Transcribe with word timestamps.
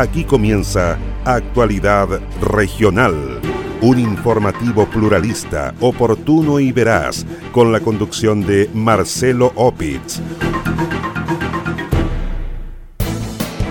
Aquí 0.00 0.24
comienza 0.24 0.96
Actualidad 1.26 2.08
Regional, 2.40 3.38
un 3.82 3.98
informativo 3.98 4.86
pluralista, 4.86 5.74
oportuno 5.78 6.58
y 6.58 6.72
veraz, 6.72 7.26
con 7.52 7.70
la 7.70 7.80
conducción 7.80 8.40
de 8.46 8.70
Marcelo 8.72 9.52
Opitz. 9.56 10.22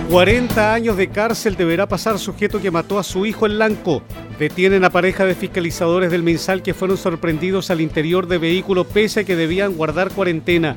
40 0.08 0.72
años 0.72 0.96
de 0.96 1.08
cárcel 1.08 1.56
deberá 1.56 1.88
pasar 1.88 2.16
sujeto 2.20 2.60
que 2.60 2.70
mató 2.70 3.00
a 3.00 3.02
su 3.02 3.26
hijo 3.26 3.46
en 3.46 3.58
Lanco. 3.58 4.04
Detienen 4.38 4.84
a 4.84 4.90
pareja 4.90 5.24
de 5.24 5.34
fiscalizadores 5.34 6.12
del 6.12 6.22
mensal 6.22 6.62
que 6.62 6.74
fueron 6.74 6.96
sorprendidos 6.96 7.72
al 7.72 7.80
interior 7.80 8.28
de 8.28 8.38
vehículo 8.38 8.84
pese 8.84 9.20
a 9.20 9.24
que 9.24 9.34
debían 9.34 9.74
guardar 9.74 10.12
cuarentena. 10.12 10.76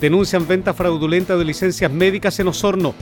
Denuncian 0.00 0.48
venta 0.48 0.72
fraudulenta 0.72 1.36
de 1.36 1.44
licencias 1.44 1.92
médicas 1.92 2.40
en 2.40 2.48
Osorno. 2.48 2.94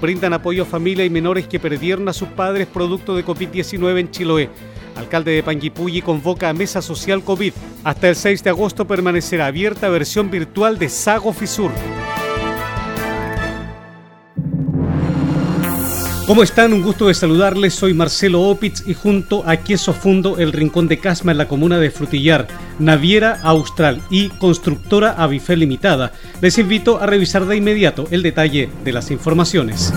Brindan 0.00 0.32
apoyo 0.32 0.62
a 0.62 0.66
familias 0.66 1.06
y 1.06 1.10
menores 1.10 1.46
que 1.46 1.60
perdieron 1.60 2.08
a 2.08 2.14
sus 2.14 2.28
padres 2.28 2.66
producto 2.66 3.14
de 3.14 3.26
COVID-19 3.26 4.00
en 4.00 4.10
Chiloé. 4.10 4.48
Alcalde 4.96 5.32
de 5.32 5.42
Panguipulli 5.42 6.00
convoca 6.00 6.48
a 6.48 6.54
mesa 6.54 6.80
social 6.80 7.22
COVID. 7.22 7.52
Hasta 7.84 8.08
el 8.08 8.16
6 8.16 8.42
de 8.42 8.50
agosto 8.50 8.86
permanecerá 8.86 9.46
abierta 9.46 9.90
versión 9.90 10.30
virtual 10.30 10.78
de 10.78 10.88
Sago 10.88 11.34
Fisur. 11.34 11.70
¿Cómo 16.26 16.42
están? 16.42 16.72
Un 16.72 16.82
gusto 16.82 17.06
de 17.06 17.14
saludarles. 17.14 17.72
Soy 17.74 17.94
Marcelo 17.94 18.42
Opitz 18.42 18.82
y 18.84 18.94
junto 18.94 19.48
a 19.48 19.58
Queso 19.58 19.92
Fundo, 19.92 20.38
el 20.38 20.52
Rincón 20.52 20.88
de 20.88 20.98
Casma 20.98 21.30
en 21.30 21.38
la 21.38 21.46
comuna 21.46 21.78
de 21.78 21.92
Frutillar, 21.92 22.48
Naviera 22.80 23.38
Austral 23.44 24.02
y 24.10 24.30
Constructora 24.30 25.12
Avifel 25.12 25.60
Limitada, 25.60 26.10
les 26.40 26.58
invito 26.58 27.00
a 27.00 27.06
revisar 27.06 27.46
de 27.46 27.56
inmediato 27.56 28.08
el 28.10 28.24
detalle 28.24 28.68
de 28.82 28.92
las 28.92 29.12
informaciones. 29.12 29.92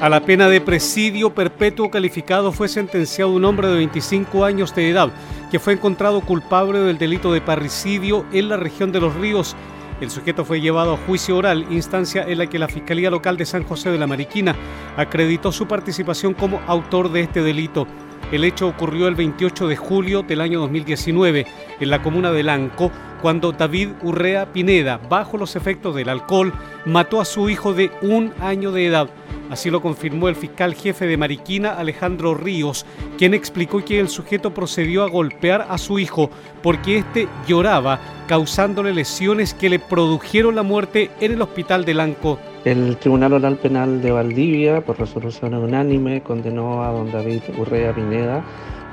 A 0.00 0.08
la 0.08 0.20
pena 0.20 0.48
de 0.48 0.60
presidio 0.60 1.34
perpetuo 1.34 1.90
calificado 1.90 2.52
fue 2.52 2.68
sentenciado 2.68 3.32
un 3.32 3.44
hombre 3.44 3.68
de 3.68 3.74
25 3.76 4.44
años 4.44 4.72
de 4.74 4.90
edad 4.90 5.10
que 5.50 5.58
fue 5.58 5.72
encontrado 5.72 6.20
culpable 6.20 6.80
del 6.80 6.98
delito 6.98 7.32
de 7.32 7.40
parricidio 7.40 8.26
en 8.32 8.48
la 8.48 8.56
región 8.56 8.92
de 8.92 9.00
Los 9.00 9.14
Ríos. 9.14 9.56
El 10.00 10.10
sujeto 10.10 10.44
fue 10.44 10.60
llevado 10.60 10.94
a 10.94 10.96
juicio 10.96 11.36
oral, 11.36 11.66
instancia 11.70 12.24
en 12.26 12.38
la 12.38 12.46
que 12.46 12.58
la 12.58 12.68
Fiscalía 12.68 13.10
Local 13.10 13.36
de 13.36 13.46
San 13.46 13.64
José 13.64 13.90
de 13.90 13.98
la 13.98 14.06
Mariquina 14.06 14.54
acreditó 14.96 15.50
su 15.50 15.66
participación 15.66 16.34
como 16.34 16.60
autor 16.66 17.10
de 17.10 17.22
este 17.22 17.42
delito. 17.42 17.86
El 18.30 18.44
hecho 18.44 18.68
ocurrió 18.68 19.08
el 19.08 19.14
28 19.14 19.68
de 19.68 19.76
julio 19.76 20.22
del 20.22 20.42
año 20.42 20.60
2019 20.60 21.46
en 21.80 21.90
la 21.90 22.02
comuna 22.02 22.30
de 22.30 22.42
Lanco, 22.42 22.92
cuando 23.22 23.52
David 23.52 23.88
Urrea 24.02 24.52
Pineda, 24.52 25.00
bajo 25.08 25.38
los 25.38 25.56
efectos 25.56 25.94
del 25.94 26.10
alcohol, 26.10 26.52
mató 26.84 27.22
a 27.22 27.24
su 27.24 27.48
hijo 27.48 27.72
de 27.72 27.90
un 28.02 28.34
año 28.40 28.70
de 28.70 28.86
edad. 28.86 29.08
Así 29.50 29.70
lo 29.70 29.80
confirmó 29.80 30.28
el 30.28 30.36
fiscal 30.36 30.74
jefe 30.74 31.06
de 31.06 31.16
Mariquina, 31.16 31.72
Alejandro 31.72 32.34
Ríos, 32.34 32.84
quien 33.16 33.32
explicó 33.32 33.82
que 33.82 33.98
el 33.98 34.10
sujeto 34.10 34.52
procedió 34.52 35.04
a 35.04 35.08
golpear 35.08 35.66
a 35.70 35.78
su 35.78 35.98
hijo 35.98 36.30
porque 36.62 36.98
éste 36.98 37.28
lloraba, 37.46 37.98
causándole 38.26 38.92
lesiones 38.92 39.54
que 39.54 39.70
le 39.70 39.78
produjeron 39.78 40.54
la 40.54 40.62
muerte 40.62 41.10
en 41.20 41.32
el 41.32 41.40
hospital 41.40 41.86
de 41.86 41.94
Lanco. 41.94 42.38
El 42.64 42.96
Tribunal 42.96 43.34
Oral 43.34 43.56
Penal 43.56 44.02
de 44.02 44.10
Valdivia, 44.10 44.80
por 44.80 44.98
resolución 44.98 45.54
unánime, 45.54 46.22
condenó 46.22 46.82
a 46.82 46.88
don 46.90 47.10
David 47.12 47.40
Urrea 47.56 47.94
Pineda 47.94 48.44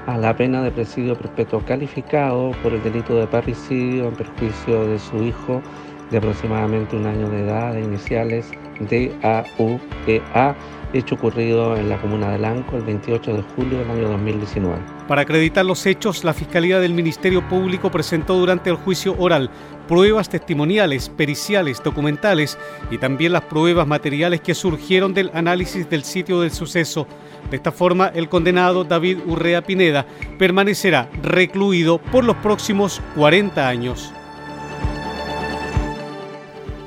a 0.06 0.18
la 0.20 0.36
pena 0.36 0.62
de 0.62 0.70
presidio 0.70 1.18
perpetuo 1.18 1.62
calificado 1.66 2.52
por 2.62 2.74
el 2.74 2.84
delito 2.84 3.16
de 3.16 3.26
parricidio 3.26 4.08
en 4.08 4.16
perjuicio 4.16 4.88
de 4.88 5.00
su 5.00 5.24
hijo 5.24 5.64
de 6.12 6.20
aproximadamente 6.20 6.96
un 6.96 7.08
año 7.08 7.28
de 7.30 7.42
edad, 7.42 7.74
de 7.74 7.82
iniciales 7.82 8.52
D-A-U-E-A, 8.88 10.56
e 10.94 10.98
hecho 11.00 11.16
ocurrido 11.16 11.76
en 11.76 11.90
la 11.90 11.98
comuna 11.98 12.30
de 12.32 12.38
Lanco 12.38 12.78
el 12.78 12.84
28 12.84 13.34
de 13.34 13.42
julio 13.56 13.80
del 13.80 13.90
año 13.90 14.10
2019. 14.10 14.95
Para 15.08 15.22
acreditar 15.22 15.64
los 15.64 15.86
hechos, 15.86 16.24
la 16.24 16.34
Fiscalía 16.34 16.80
del 16.80 16.94
Ministerio 16.94 17.48
Público 17.48 17.92
presentó 17.92 18.34
durante 18.36 18.72
el 18.72 18.76
juicio 18.76 19.16
oral 19.20 19.52
pruebas 19.88 20.30
testimoniales, 20.30 21.10
periciales, 21.10 21.84
documentales 21.84 22.58
y 22.90 22.98
también 22.98 23.34
las 23.34 23.44
pruebas 23.44 23.86
materiales 23.86 24.42
que 24.42 24.56
surgieron 24.56 25.14
del 25.14 25.30
análisis 25.36 25.88
del 25.88 26.04
sitio 26.04 26.42
del 26.42 26.50
suceso. 26.50 27.06
De 27.52 27.58
esta 27.58 27.72
forma, 27.72 28.08
el 28.08 28.30
condenado 28.30 28.84
David 28.84 29.20
Urrea 29.28 29.62
Pineda 29.62 30.08
permanecerá 30.40 31.08
recluido 31.22 32.00
por 32.00 32.24
los 32.24 32.38
próximos 32.38 33.00
40 33.16 33.68
años. 33.68 34.12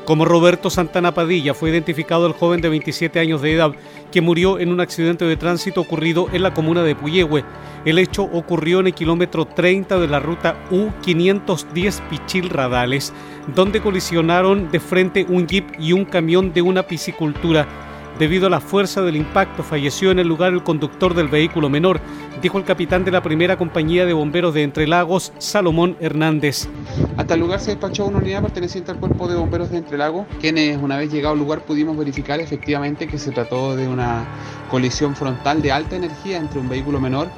Como 0.08 0.24
Roberto 0.24 0.70
Santana 0.70 1.12
Padilla 1.12 1.52
fue 1.52 1.68
identificado 1.68 2.26
el 2.26 2.32
joven 2.32 2.62
de 2.62 2.70
27 2.70 3.20
años 3.20 3.42
de 3.42 3.52
edad 3.52 3.72
que 4.10 4.20
murió 4.20 4.58
en 4.58 4.72
un 4.72 4.80
accidente 4.80 5.24
de 5.24 5.36
tránsito 5.36 5.80
ocurrido 5.80 6.28
en 6.32 6.42
la 6.42 6.54
comuna 6.54 6.82
de 6.82 6.94
Puyehue. 6.94 7.44
El 7.84 7.98
hecho 7.98 8.24
ocurrió 8.24 8.80
en 8.80 8.88
el 8.88 8.94
kilómetro 8.94 9.44
30 9.44 9.98
de 9.98 10.08
la 10.08 10.20
ruta 10.20 10.56
U510 10.70 12.08
Pichil 12.08 12.50
Radales, 12.50 13.12
donde 13.54 13.80
colisionaron 13.80 14.70
de 14.70 14.80
frente 14.80 15.26
un 15.28 15.46
jeep 15.46 15.66
y 15.78 15.92
un 15.92 16.04
camión 16.04 16.52
de 16.52 16.62
una 16.62 16.82
piscicultura. 16.82 17.87
Debido 18.18 18.48
a 18.48 18.50
la 18.50 18.58
fuerza 18.58 19.00
del 19.02 19.14
impacto, 19.14 19.62
falleció 19.62 20.10
en 20.10 20.18
el 20.18 20.26
lugar 20.26 20.52
el 20.52 20.64
conductor 20.64 21.14
del 21.14 21.28
vehículo 21.28 21.68
menor, 21.68 22.00
dijo 22.42 22.58
el 22.58 22.64
capitán 22.64 23.04
de 23.04 23.12
la 23.12 23.22
primera 23.22 23.56
compañía 23.56 24.06
de 24.06 24.12
bomberos 24.12 24.54
de 24.54 24.64
Entre 24.64 24.88
Lagos, 24.88 25.32
Salomón 25.38 25.96
Hernández. 26.00 26.68
Hasta 27.16 27.34
el 27.34 27.40
lugar 27.40 27.60
se 27.60 27.70
despachó 27.70 28.06
una 28.06 28.18
unidad 28.18 28.42
perteneciente 28.42 28.90
al 28.90 28.98
cuerpo 28.98 29.28
de 29.28 29.36
bomberos 29.36 29.70
de 29.70 29.78
Entre 29.78 29.96
Lagos, 29.96 30.26
quienes 30.40 30.82
una 30.82 30.96
vez 30.96 31.12
llegado 31.12 31.34
al 31.34 31.38
lugar 31.38 31.60
pudimos 31.60 31.96
verificar 31.96 32.40
efectivamente 32.40 33.06
que 33.06 33.18
se 33.18 33.30
trató 33.30 33.76
de 33.76 33.86
una 33.86 34.26
colisión 34.68 35.14
frontal 35.14 35.62
de 35.62 35.70
alta 35.70 35.94
energía 35.94 36.38
entre 36.38 36.58
un 36.58 36.68
vehículo 36.68 36.98
menor, 36.98 37.28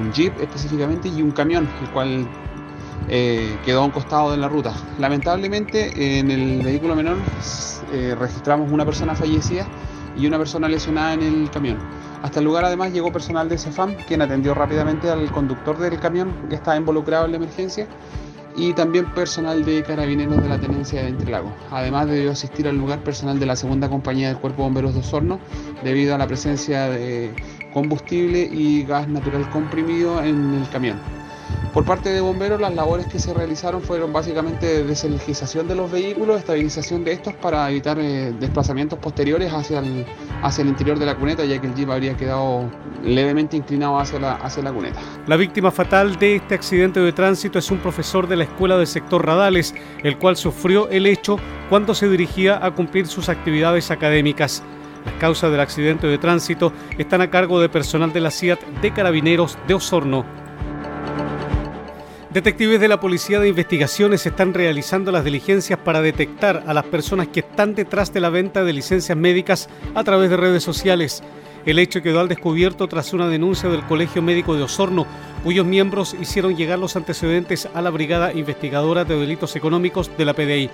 un 0.00 0.14
jeep 0.14 0.32
específicamente, 0.40 1.10
y 1.10 1.20
un 1.20 1.32
camión, 1.32 1.68
el 1.82 1.90
cual 1.90 2.26
eh, 3.10 3.54
quedó 3.66 3.82
a 3.82 3.84
un 3.84 3.90
costado 3.90 4.30
de 4.30 4.38
la 4.38 4.48
ruta. 4.48 4.72
Lamentablemente 4.98 6.18
en 6.18 6.30
el 6.30 6.62
vehículo 6.62 6.96
menor 6.96 7.18
eh, 7.92 8.16
registramos 8.18 8.72
una 8.72 8.86
persona 8.86 9.14
fallecida 9.14 9.66
y 10.16 10.26
una 10.26 10.38
persona 10.38 10.68
lesionada 10.68 11.14
en 11.14 11.22
el 11.22 11.50
camión. 11.50 11.78
Hasta 12.22 12.40
el 12.40 12.44
lugar 12.44 12.64
además 12.64 12.92
llegó 12.92 13.12
personal 13.12 13.48
de 13.48 13.58
CEFAM, 13.58 13.94
quien 14.06 14.22
atendió 14.22 14.54
rápidamente 14.54 15.10
al 15.10 15.30
conductor 15.30 15.78
del 15.78 16.00
camión 16.00 16.32
que 16.48 16.54
estaba 16.54 16.76
involucrado 16.76 17.26
en 17.26 17.32
la 17.32 17.36
emergencia 17.36 17.86
y 18.56 18.72
también 18.72 19.04
personal 19.12 19.64
de 19.64 19.82
carabineros 19.82 20.42
de 20.42 20.48
la 20.48 20.58
tenencia 20.58 21.02
de 21.02 21.08
Entrelagos. 21.08 21.52
Además 21.70 22.08
debió 22.08 22.32
asistir 22.32 22.66
al 22.66 22.76
lugar 22.76 23.00
personal 23.00 23.38
de 23.38 23.46
la 23.46 23.54
segunda 23.54 23.88
compañía 23.88 24.28
del 24.28 24.38
Cuerpo 24.38 24.62
Bomberos 24.62 24.94
de 24.94 25.00
Osorno 25.00 25.38
debido 25.84 26.14
a 26.14 26.18
la 26.18 26.26
presencia 26.26 26.88
de 26.88 27.34
combustible 27.74 28.40
y 28.50 28.84
gas 28.84 29.08
natural 29.08 29.48
comprimido 29.50 30.22
en 30.22 30.54
el 30.54 30.68
camión. 30.70 30.98
Por 31.76 31.84
parte 31.84 32.08
de 32.08 32.22
bomberos, 32.22 32.58
las 32.58 32.74
labores 32.74 33.06
que 33.06 33.18
se 33.18 33.34
realizaron 33.34 33.82
fueron 33.82 34.10
básicamente 34.10 34.82
desenergización 34.84 35.68
de 35.68 35.74
los 35.74 35.90
vehículos, 35.90 36.38
estabilización 36.38 37.04
de 37.04 37.12
estos 37.12 37.34
para 37.34 37.70
evitar 37.70 37.98
eh, 38.00 38.32
desplazamientos 38.40 38.98
posteriores 38.98 39.52
hacia 39.52 39.80
el, 39.80 40.06
hacia 40.42 40.62
el 40.62 40.68
interior 40.68 40.98
de 40.98 41.04
la 41.04 41.16
cuneta, 41.16 41.44
ya 41.44 41.60
que 41.60 41.66
el 41.66 41.74
jeep 41.74 41.90
habría 41.90 42.16
quedado 42.16 42.70
levemente 43.02 43.58
inclinado 43.58 43.98
hacia 43.98 44.18
la, 44.18 44.36
hacia 44.36 44.62
la 44.62 44.72
cuneta. 44.72 44.98
La 45.26 45.36
víctima 45.36 45.70
fatal 45.70 46.16
de 46.16 46.36
este 46.36 46.54
accidente 46.54 47.00
de 47.00 47.12
tránsito 47.12 47.58
es 47.58 47.70
un 47.70 47.78
profesor 47.78 48.26
de 48.26 48.36
la 48.36 48.44
escuela 48.44 48.78
del 48.78 48.86
sector 48.86 49.26
Radales, 49.26 49.74
el 50.02 50.16
cual 50.16 50.36
sufrió 50.36 50.88
el 50.88 51.06
hecho 51.06 51.36
cuando 51.68 51.94
se 51.94 52.08
dirigía 52.08 52.64
a 52.64 52.70
cumplir 52.70 53.06
sus 53.06 53.28
actividades 53.28 53.90
académicas. 53.90 54.62
Las 55.04 55.14
causas 55.16 55.50
del 55.50 55.60
accidente 55.60 56.06
de 56.06 56.16
tránsito 56.16 56.72
están 56.96 57.20
a 57.20 57.30
cargo 57.30 57.60
de 57.60 57.68
personal 57.68 58.14
de 58.14 58.20
la 58.20 58.30
CIAT 58.30 58.60
de 58.80 58.92
Carabineros 58.92 59.58
de 59.68 59.74
Osorno. 59.74 60.45
Detectives 62.36 62.78
de 62.78 62.88
la 62.88 63.00
Policía 63.00 63.40
de 63.40 63.48
Investigaciones 63.48 64.26
están 64.26 64.52
realizando 64.52 65.10
las 65.10 65.24
diligencias 65.24 65.78
para 65.78 66.02
detectar 66.02 66.64
a 66.66 66.74
las 66.74 66.84
personas 66.84 67.28
que 67.28 67.40
están 67.40 67.74
detrás 67.74 68.12
de 68.12 68.20
la 68.20 68.28
venta 68.28 68.62
de 68.62 68.74
licencias 68.74 69.16
médicas 69.16 69.70
a 69.94 70.04
través 70.04 70.28
de 70.28 70.36
redes 70.36 70.62
sociales. 70.62 71.22
El 71.64 71.78
hecho 71.78 72.02
quedó 72.02 72.20
al 72.20 72.28
descubierto 72.28 72.88
tras 72.88 73.14
una 73.14 73.26
denuncia 73.26 73.70
del 73.70 73.86
Colegio 73.86 74.20
Médico 74.20 74.54
de 74.54 74.64
Osorno, 74.64 75.06
cuyos 75.44 75.64
miembros 75.64 76.14
hicieron 76.20 76.54
llegar 76.56 76.78
los 76.78 76.94
antecedentes 76.94 77.70
a 77.72 77.80
la 77.80 77.88
Brigada 77.88 78.34
Investigadora 78.34 79.06
de 79.06 79.18
Delitos 79.18 79.56
Económicos 79.56 80.10
de 80.18 80.24
la 80.26 80.34
PDI. 80.34 80.68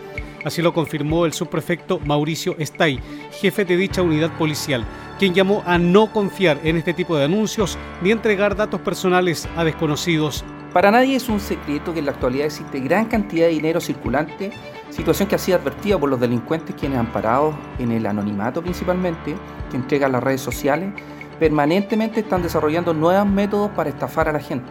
Así 0.44 0.60
lo 0.62 0.74
confirmó 0.74 1.24
el 1.26 1.32
subprefecto 1.32 2.00
Mauricio 2.00 2.56
Estay, 2.58 2.98
jefe 3.40 3.64
de 3.64 3.76
dicha 3.76 4.02
unidad 4.02 4.36
policial, 4.36 4.84
quien 5.18 5.34
llamó 5.34 5.62
a 5.66 5.78
no 5.78 6.12
confiar 6.12 6.58
en 6.64 6.76
este 6.76 6.92
tipo 6.92 7.16
de 7.16 7.24
anuncios 7.24 7.78
ni 8.02 8.10
entregar 8.10 8.56
datos 8.56 8.80
personales 8.80 9.48
a 9.56 9.64
desconocidos. 9.64 10.44
Para 10.72 10.90
nadie 10.90 11.16
es 11.16 11.28
un 11.28 11.38
secreto 11.38 11.92
que 11.92 11.98
en 11.98 12.06
la 12.06 12.12
actualidad 12.12 12.46
existe 12.46 12.80
gran 12.80 13.04
cantidad 13.04 13.46
de 13.46 13.52
dinero 13.52 13.80
circulante, 13.80 14.50
situación 14.90 15.28
que 15.28 15.34
ha 15.34 15.38
sido 15.38 15.58
advertida 15.58 15.98
por 15.98 16.08
los 16.08 16.18
delincuentes 16.18 16.74
quienes 16.74 16.98
han 16.98 17.12
parado 17.12 17.54
en 17.78 17.92
el 17.92 18.06
anonimato 18.06 18.62
principalmente, 18.62 19.34
que 19.70 19.76
entregan 19.76 20.12
las 20.12 20.24
redes 20.24 20.40
sociales, 20.40 20.92
permanentemente 21.38 22.20
están 22.20 22.42
desarrollando 22.42 22.94
nuevos 22.94 23.26
métodos 23.26 23.70
para 23.72 23.90
estafar 23.90 24.28
a 24.28 24.32
la 24.32 24.40
gente, 24.40 24.70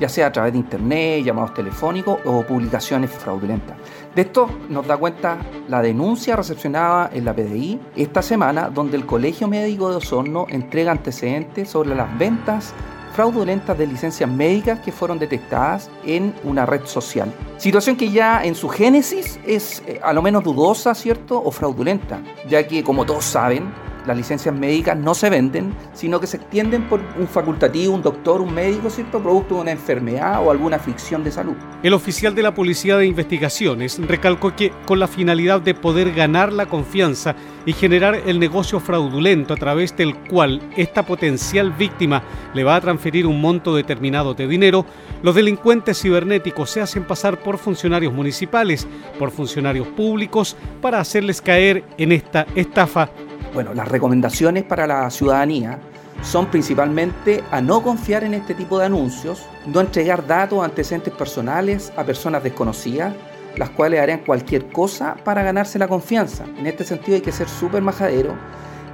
ya 0.00 0.08
sea 0.08 0.26
a 0.26 0.32
través 0.32 0.52
de 0.52 0.58
internet, 0.58 1.24
llamados 1.24 1.54
telefónicos 1.54 2.18
o 2.24 2.42
publicaciones 2.42 3.10
fraudulentas. 3.10 3.76
De 4.16 4.22
esto 4.22 4.48
nos 4.70 4.86
da 4.86 4.96
cuenta 4.96 5.36
la 5.68 5.82
denuncia 5.82 6.36
recepcionada 6.36 7.10
en 7.12 7.26
la 7.26 7.34
PDI 7.34 7.78
esta 7.96 8.22
semana, 8.22 8.70
donde 8.70 8.96
el 8.96 9.04
Colegio 9.04 9.46
Médico 9.46 9.90
de 9.90 9.96
Osorno 9.96 10.46
entrega 10.48 10.90
antecedentes 10.90 11.68
sobre 11.68 11.94
las 11.94 12.18
ventas 12.18 12.72
fraudulentas 13.12 13.76
de 13.76 13.86
licencias 13.86 14.30
médicas 14.30 14.80
que 14.80 14.90
fueron 14.90 15.18
detectadas 15.18 15.90
en 16.06 16.34
una 16.44 16.64
red 16.64 16.86
social. 16.86 17.30
Situación 17.58 17.96
que 17.96 18.10
ya 18.10 18.42
en 18.42 18.54
su 18.54 18.70
génesis 18.70 19.38
es 19.46 19.82
eh, 19.86 20.00
a 20.02 20.14
lo 20.14 20.22
menos 20.22 20.42
dudosa, 20.42 20.94
¿cierto? 20.94 21.38
O 21.38 21.50
fraudulenta, 21.50 22.22
ya 22.48 22.66
que 22.66 22.82
como 22.82 23.04
todos 23.04 23.26
saben, 23.26 23.70
las 24.06 24.16
licencias 24.16 24.54
médicas 24.54 24.96
no 24.96 25.14
se 25.14 25.30
venden, 25.30 25.74
sino 25.92 26.20
que 26.20 26.26
se 26.26 26.36
extienden 26.36 26.88
por 26.88 27.00
un 27.18 27.26
facultativo, 27.26 27.94
un 27.94 28.02
doctor, 28.02 28.40
un 28.40 28.54
médico, 28.54 28.90
¿cierto? 28.90 29.20
Producto 29.20 29.56
de 29.56 29.60
una 29.62 29.70
enfermedad 29.72 30.44
o 30.44 30.50
alguna 30.50 30.76
aflicción 30.76 31.24
de 31.24 31.32
salud. 31.32 31.54
El 31.82 31.94
oficial 31.94 32.34
de 32.34 32.42
la 32.42 32.54
Policía 32.54 32.96
de 32.96 33.06
Investigaciones 33.06 33.98
recalcó 34.06 34.54
que 34.54 34.72
con 34.86 34.98
la 34.98 35.08
finalidad 35.08 35.60
de 35.60 35.74
poder 35.74 36.12
ganar 36.12 36.52
la 36.52 36.66
confianza 36.66 37.34
y 37.64 37.72
generar 37.72 38.22
el 38.26 38.38
negocio 38.38 38.78
fraudulento 38.80 39.54
a 39.54 39.56
través 39.56 39.96
del 39.96 40.16
cual 40.16 40.60
esta 40.76 41.04
potencial 41.04 41.72
víctima 41.72 42.22
le 42.54 42.64
va 42.64 42.76
a 42.76 42.80
transferir 42.80 43.26
un 43.26 43.40
monto 43.40 43.74
determinado 43.74 44.34
de 44.34 44.46
dinero, 44.46 44.86
los 45.22 45.34
delincuentes 45.34 46.00
cibernéticos 46.00 46.70
se 46.70 46.80
hacen 46.80 47.04
pasar 47.04 47.38
por 47.40 47.58
funcionarios 47.58 48.12
municipales, 48.12 48.86
por 49.18 49.30
funcionarios 49.30 49.88
públicos, 49.88 50.56
para 50.80 51.00
hacerles 51.00 51.40
caer 51.42 51.84
en 51.98 52.12
esta 52.12 52.46
estafa 52.54 53.10
bueno, 53.56 53.72
las 53.72 53.88
recomendaciones 53.88 54.64
para 54.64 54.86
la 54.86 55.08
ciudadanía 55.08 55.78
son 56.20 56.50
principalmente 56.50 57.42
a 57.50 57.62
no 57.62 57.82
confiar 57.82 58.22
en 58.22 58.34
este 58.34 58.52
tipo 58.52 58.78
de 58.78 58.84
anuncios, 58.84 59.46
no 59.64 59.80
entregar 59.80 60.26
datos, 60.26 60.62
antecedentes 60.62 61.14
personales 61.14 61.90
a 61.96 62.04
personas 62.04 62.42
desconocidas, 62.42 63.14
las 63.56 63.70
cuales 63.70 64.02
harían 64.02 64.18
cualquier 64.18 64.66
cosa 64.66 65.16
para 65.24 65.42
ganarse 65.42 65.78
la 65.78 65.88
confianza. 65.88 66.44
En 66.58 66.66
este 66.66 66.84
sentido 66.84 67.14
hay 67.14 67.22
que 67.22 67.32
ser 67.32 67.48
súper 67.48 67.80
majadero 67.80 68.34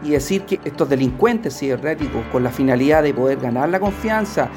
y 0.05 0.11
decir 0.11 0.43
que 0.43 0.61
estos 0.65 0.89
delincuentes 0.89 1.59
cibernéticos 1.59 2.25
con 2.31 2.45
la 2.45 2.51
finalidad 2.51 3.03
de 3.03 3.13
poder 3.13 3.41
ganar 3.41 3.69
la 3.69 3.81
confianza 3.81 4.49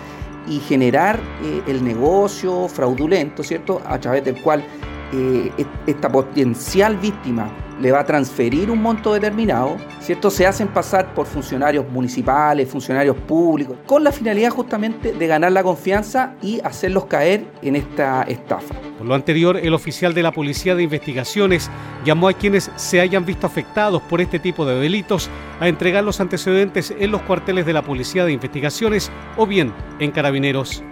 y 0.48 0.60
generar 0.60 1.20
eh, 1.42 1.64
el 1.66 1.84
negocio 1.84 2.68
fraudulento, 2.68 3.42
¿cierto? 3.42 3.82
A 3.84 3.98
través 4.00 4.24
del 4.24 4.40
cual 4.40 4.64
eh, 5.12 5.52
e-, 5.58 5.66
esta 5.88 6.12
potencial 6.12 6.96
víctima 6.98 7.50
le 7.82 7.92
va 7.92 8.00
a 8.02 8.06
transferir 8.06 8.72
un 8.72 8.82
monto 8.82 9.14
determinado, 9.14 9.78
¿cierto? 10.00 10.30
Se 10.30 10.46
hacen 10.46 10.68
pasar 10.68 11.14
por 11.14 11.26
funcionarios 11.26 11.88
municipales, 11.90 12.70
funcionarios 12.70 13.16
públicos, 13.18 13.78
con 13.86 14.04
la 14.04 14.12
finalidad 14.12 14.50
justamente 14.52 15.14
de 15.14 15.28
ganar 15.28 15.52
la 15.52 15.64
confianza 15.64 16.36
y 16.42 16.60
hacerlos 16.64 17.06
caer 17.06 17.46
en 17.62 17.76
esta 17.76 18.24
estafa. 18.24 18.76
Por 18.98 19.08
lo 19.08 19.16
anterior, 19.16 19.58
el 19.58 19.74
oficial 19.74 20.14
de 20.14 20.24
la 20.24 20.32
Policía 20.32 20.76
de 20.76 20.84
Investigaciones 20.84 21.70
llamó 22.06 22.30
a 22.30 22.34
quienes 22.34 22.72
se 22.76 23.02
hayan 23.02 23.26
visto 23.26 23.48
afectados 23.48 24.02
por 24.04 24.22
este 24.22 24.40
tipo 24.40 24.66
de 24.66 24.80
delitos 24.80 25.30
a 25.60 25.68
entregar 25.68 26.04
los 26.04 26.22
antecedentes 26.22 26.94
en 26.98 27.12
los 27.12 27.22
cuarteles 27.24 27.66
de 27.66 27.74
la 27.74 27.82
Policía 27.82 28.26
de 28.26 28.32
Investigaciones 28.32 29.12
o 29.38 29.46
bien 29.46 29.74
en 30.00 30.12
carabineros. 30.12 30.84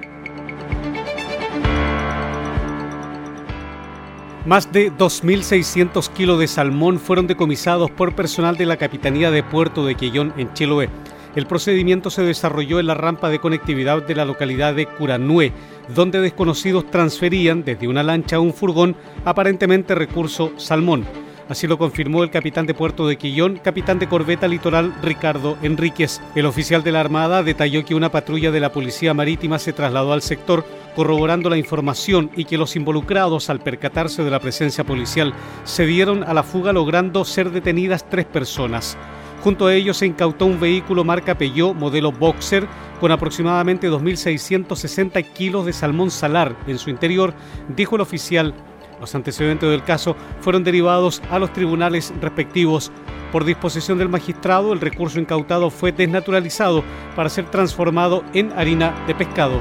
Más 4.46 4.74
de 4.74 4.92
2.600 4.92 6.10
kilos 6.10 6.38
de 6.38 6.50
salmón 6.50 7.00
fueron 7.00 7.28
decomisados 7.28 7.90
por 7.90 8.14
personal 8.14 8.58
de 8.58 8.66
la 8.66 8.76
Capitanía 8.76 9.32
de 9.32 9.42
Puerto 9.42 9.86
de 9.86 9.96
Quillón, 9.96 10.34
en 10.36 10.54
Chiloé. 10.54 10.90
El 11.34 11.48
procedimiento 11.48 12.10
se 12.10 12.24
desarrolló 12.24 12.82
en 12.82 12.88
la 12.88 12.94
rampa 12.94 13.30
de 13.30 13.40
conectividad 13.40 14.06
de 14.06 14.16
la 14.16 14.26
localidad 14.26 14.76
de 14.76 14.86
Curanue, 14.86 15.54
donde 15.96 16.20
desconocidos 16.20 16.92
transferían 16.92 17.64
desde 17.64 17.88
una 17.88 18.04
lancha 18.04 18.36
a 18.36 18.40
un 18.42 18.54
furgón 18.54 18.98
aparentemente 19.24 19.96
recurso 19.96 20.52
salmón. 20.58 21.06
Así 21.50 21.68
lo 21.68 21.78
confirmó 21.78 22.24
el 22.24 22.32
capitán 22.32 22.66
de 22.66 22.74
puerto 22.74 23.06
de 23.06 23.18
Quillón, 23.18 23.60
capitán 23.62 24.00
de 24.00 24.08
corbeta 24.08 24.48
litoral 24.48 24.94
Ricardo 25.02 25.58
Enríquez. 25.62 26.22
El 26.36 26.46
oficial 26.46 26.84
de 26.84 26.94
la 26.94 27.02
Armada 27.02 27.44
detalló 27.44 27.84
que 27.84 27.96
una 27.96 28.12
patrulla 28.12 28.50
de 28.50 28.62
la 28.62 28.72
Policía 28.72 29.14
Marítima 29.14 29.60
se 29.60 29.74
trasladó 29.74 30.14
al 30.14 30.22
sector 30.22 30.66
corroborando 30.96 31.50
la 31.50 31.58
información 31.58 32.32
y 32.36 32.46
que 32.46 32.58
los 32.58 32.76
involucrados, 32.76 33.50
al 33.50 33.60
percatarse 33.60 34.24
de 34.24 34.32
la 34.32 34.40
presencia 34.40 34.86
policial, 34.86 35.34
se 35.66 35.86
dieron 35.86 36.24
a 36.24 36.34
la 36.34 36.44
fuga 36.44 36.72
logrando 36.72 37.26
ser 37.26 37.52
detenidas 37.52 38.10
tres 38.10 38.26
personas. 38.26 38.98
Junto 39.44 39.68
a 39.68 39.76
ellos 39.76 39.98
se 39.98 40.06
incautó 40.06 40.46
un 40.46 40.62
vehículo 40.62 41.04
marca 41.04 41.38
Peugeot 41.38 41.76
modelo 41.76 42.14
Boxer 42.14 42.66
con 43.02 43.12
aproximadamente 43.12 43.92
2.660 43.92 45.34
kilos 45.34 45.66
de 45.66 45.74
salmón 45.74 46.10
salar 46.10 46.56
en 46.66 46.78
su 46.78 46.90
interior, 46.90 47.34
dijo 47.76 47.96
el 47.96 48.02
oficial 48.02 48.54
los 49.04 49.16
antecedentes 49.16 49.70
del 49.70 49.84
caso 49.84 50.16
fueron 50.40 50.64
derivados 50.64 51.22
a 51.30 51.38
los 51.38 51.52
tribunales 51.52 52.14
respectivos. 52.22 52.90
Por 53.34 53.44
disposición 53.44 53.98
del 53.98 54.08
magistrado, 54.08 54.72
el 54.72 54.80
recurso 54.80 55.20
incautado 55.20 55.70
fue 55.70 55.92
desnaturalizado 55.92 56.86
para 57.14 57.28
ser 57.28 57.52
transformado 57.52 58.24
en 58.34 58.54
harina 58.54 58.96
de 59.06 59.14
pescado. 59.14 59.60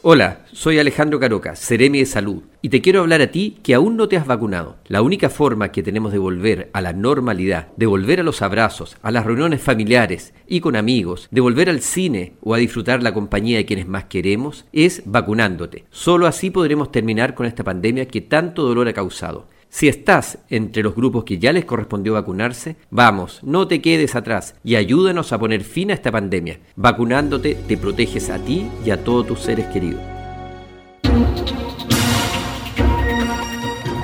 Hola, 0.00 0.44
soy 0.52 0.78
Alejandro 0.78 1.18
Caroca, 1.18 1.56
Ceremi 1.56 1.98
de 1.98 2.06
Salud, 2.06 2.44
y 2.62 2.68
te 2.68 2.80
quiero 2.80 3.00
hablar 3.00 3.20
a 3.20 3.32
ti 3.32 3.58
que 3.64 3.74
aún 3.74 3.96
no 3.96 4.08
te 4.08 4.16
has 4.16 4.28
vacunado. 4.28 4.76
La 4.86 5.02
única 5.02 5.28
forma 5.28 5.72
que 5.72 5.82
tenemos 5.82 6.12
de 6.12 6.18
volver 6.18 6.70
a 6.72 6.80
la 6.80 6.92
normalidad, 6.92 7.66
de 7.76 7.86
volver 7.86 8.20
a 8.20 8.22
los 8.22 8.40
abrazos, 8.40 8.96
a 9.02 9.10
las 9.10 9.26
reuniones 9.26 9.60
familiares 9.60 10.34
y 10.46 10.60
con 10.60 10.76
amigos, 10.76 11.26
de 11.32 11.40
volver 11.40 11.68
al 11.68 11.80
cine 11.80 12.34
o 12.42 12.54
a 12.54 12.58
disfrutar 12.58 13.02
la 13.02 13.12
compañía 13.12 13.56
de 13.56 13.66
quienes 13.66 13.88
más 13.88 14.04
queremos, 14.04 14.66
es 14.72 15.02
vacunándote. 15.04 15.86
Solo 15.90 16.28
así 16.28 16.50
podremos 16.50 16.92
terminar 16.92 17.34
con 17.34 17.46
esta 17.46 17.64
pandemia 17.64 18.06
que 18.06 18.20
tanto 18.20 18.62
dolor 18.62 18.86
ha 18.86 18.92
causado. 18.92 19.48
Si 19.70 19.86
estás 19.86 20.38
entre 20.48 20.82
los 20.82 20.94
grupos 20.94 21.24
que 21.24 21.38
ya 21.38 21.52
les 21.52 21.64
correspondió 21.64 22.14
vacunarse, 22.14 22.76
vamos, 22.90 23.40
no 23.42 23.68
te 23.68 23.82
quedes 23.82 24.14
atrás 24.14 24.54
y 24.64 24.76
ayúdanos 24.76 25.32
a 25.32 25.38
poner 25.38 25.62
fin 25.62 25.90
a 25.90 25.94
esta 25.94 26.10
pandemia. 26.10 26.58
Vacunándote 26.76 27.54
te 27.54 27.76
proteges 27.76 28.30
a 28.30 28.38
ti 28.38 28.66
y 28.84 28.90
a 28.90 29.04
todos 29.04 29.26
tus 29.26 29.40
seres 29.40 29.66
queridos. 29.66 30.00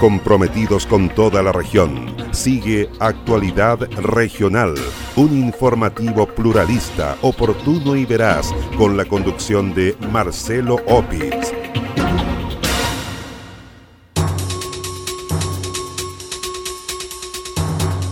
Comprometidos 0.00 0.84
con 0.84 1.08
toda 1.08 1.42
la 1.42 1.50
región, 1.50 2.14
sigue 2.32 2.90
Actualidad 3.00 3.78
Regional, 4.02 4.74
un 5.16 5.38
informativo 5.38 6.26
pluralista, 6.26 7.16
oportuno 7.22 7.96
y 7.96 8.04
veraz, 8.04 8.52
con 8.76 8.98
la 8.98 9.06
conducción 9.06 9.72
de 9.72 9.96
Marcelo 10.12 10.76
Opitz. 10.88 11.54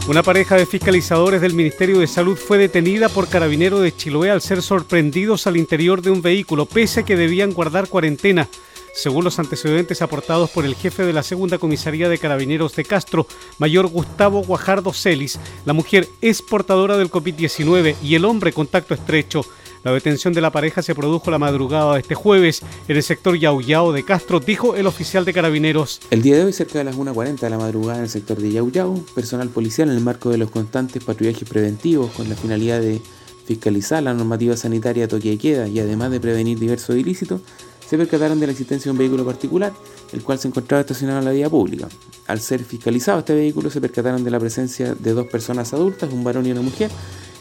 Una 0.09 0.25
pareja 0.25 0.57
de 0.57 0.67
fiscalizadores 0.67 1.41
del 1.41 1.55
Ministerio 1.55 2.01
de 2.01 2.09
Salud 2.09 2.37
fue 2.37 2.59
detenida 2.59 3.09
por 3.09 3.29
carabineros 3.29 3.83
de 3.83 3.95
Chiloé 3.95 4.33
al 4.33 4.43
ser 4.43 4.61
sorprendidos 4.61 5.47
al 5.47 5.57
interior 5.57 6.03
de 6.03 6.11
un 6.11 6.23
vehículo, 6.23 6.67
pese 6.67 7.01
a 7.01 7.03
que 7.05 7.17
debían 7.17 7.53
guardar 7.53 7.89
cuarentena. 7.89 8.49
Según 8.95 9.23
los 9.23 9.39
antecedentes 9.39 10.03
aportados 10.03 10.51
por 10.51 10.65
el 10.65 10.75
jefe 10.75 11.07
de 11.07 11.13
la 11.13 11.23
segunda 11.23 11.59
comisaría 11.59 12.09
de 12.09 12.19
carabineros 12.19 12.75
de 12.75 12.85
Castro, 12.85 13.29
mayor 13.59 13.87
Gustavo 13.87 14.43
Guajardo 14.43 14.93
Celis, 14.93 15.39
la 15.65 15.73
mujer 15.73 16.09
es 16.21 16.43
portadora 16.43 16.97
del 16.99 17.11
COVID-19 17.11 17.95
y 18.03 18.17
el 18.17 18.25
hombre 18.25 18.53
contacto 18.53 18.95
estrecho. 18.95 19.47
La 19.85 19.93
detención 19.93 20.33
de 20.33 20.41
la 20.41 20.53
pareja 20.53 20.81
se 20.81 20.95
produjo 20.95 21.33
la 21.33 21.41
madrugada 21.41 21.95
de 21.95 22.01
este 22.01 22.15
jueves 22.15 22.63
en 22.87 22.97
el 22.97 23.03
sector 23.03 23.37
Yauyao 23.37 23.91
de 23.91 24.05
Castro, 24.05 24.39
dijo 24.39 24.77
el 24.77 24.87
oficial 24.87 25.25
de 25.25 25.33
carabineros. 25.33 26.01
El 26.11 26.23
día 26.23 26.37
de 26.37 26.45
hoy, 26.45 26.53
cerca 26.53 26.79
de 26.79 26.85
las 26.85 26.97
1.40 26.97 27.41
de 27.41 27.51
la 27.51 27.59
madrugada 27.59 27.99
en 27.99 28.05
el 28.05 28.09
sector 28.09 28.39
de 28.39 28.53
Yauyao, 28.53 28.95
personal 29.13 29.49
policial 29.49 29.91
en 29.91 29.97
el 29.97 30.01
marco 30.05 30.31
de 30.31 30.39
los 30.39 30.53
constantes 30.53 31.03
patrullajes 31.03 31.49
preventivos 31.49 32.13
con 32.13 32.29
la 32.29 32.37
finalidad 32.37 32.81
de 32.81 33.01
fiscalizar 33.45 34.05
la 34.05 34.15
normativa 34.15 34.57
sanitaria 34.57 35.09
toque 35.09 35.33
y 35.33 35.37
queda 35.37 35.67
y 35.67 35.81
además 35.81 36.13
de 36.13 36.21
prevenir 36.21 36.61
diversos 36.61 36.95
ilícitos, 36.97 37.41
se 37.85 37.99
percataron 37.99 38.39
de 38.39 38.47
la 38.47 38.53
existencia 38.53 38.85
de 38.85 38.93
un 38.93 38.99
vehículo 38.99 39.25
particular, 39.27 39.73
el 40.13 40.23
cual 40.23 40.39
se 40.39 40.47
encontraba 40.47 40.81
estacionado 40.81 41.19
en 41.19 41.25
la 41.25 41.33
vía 41.33 41.51
pública. 41.51 41.89
Al 42.29 42.41
ser 42.41 42.65
fiscalizado 42.65 43.19
este 43.19 43.35
vehículo, 43.35 43.69
se 43.69 43.81
percataron 43.81 44.23
de 44.23 44.31
la 44.31 44.39
presencia 44.39 44.95
de 44.95 45.13
dos 45.13 45.27
personas 45.27 45.75
adultas, 45.75 46.13
un 46.13 46.23
varón 46.23 46.47
y 46.47 46.53
una 46.53 46.63
mujer, 46.63 46.91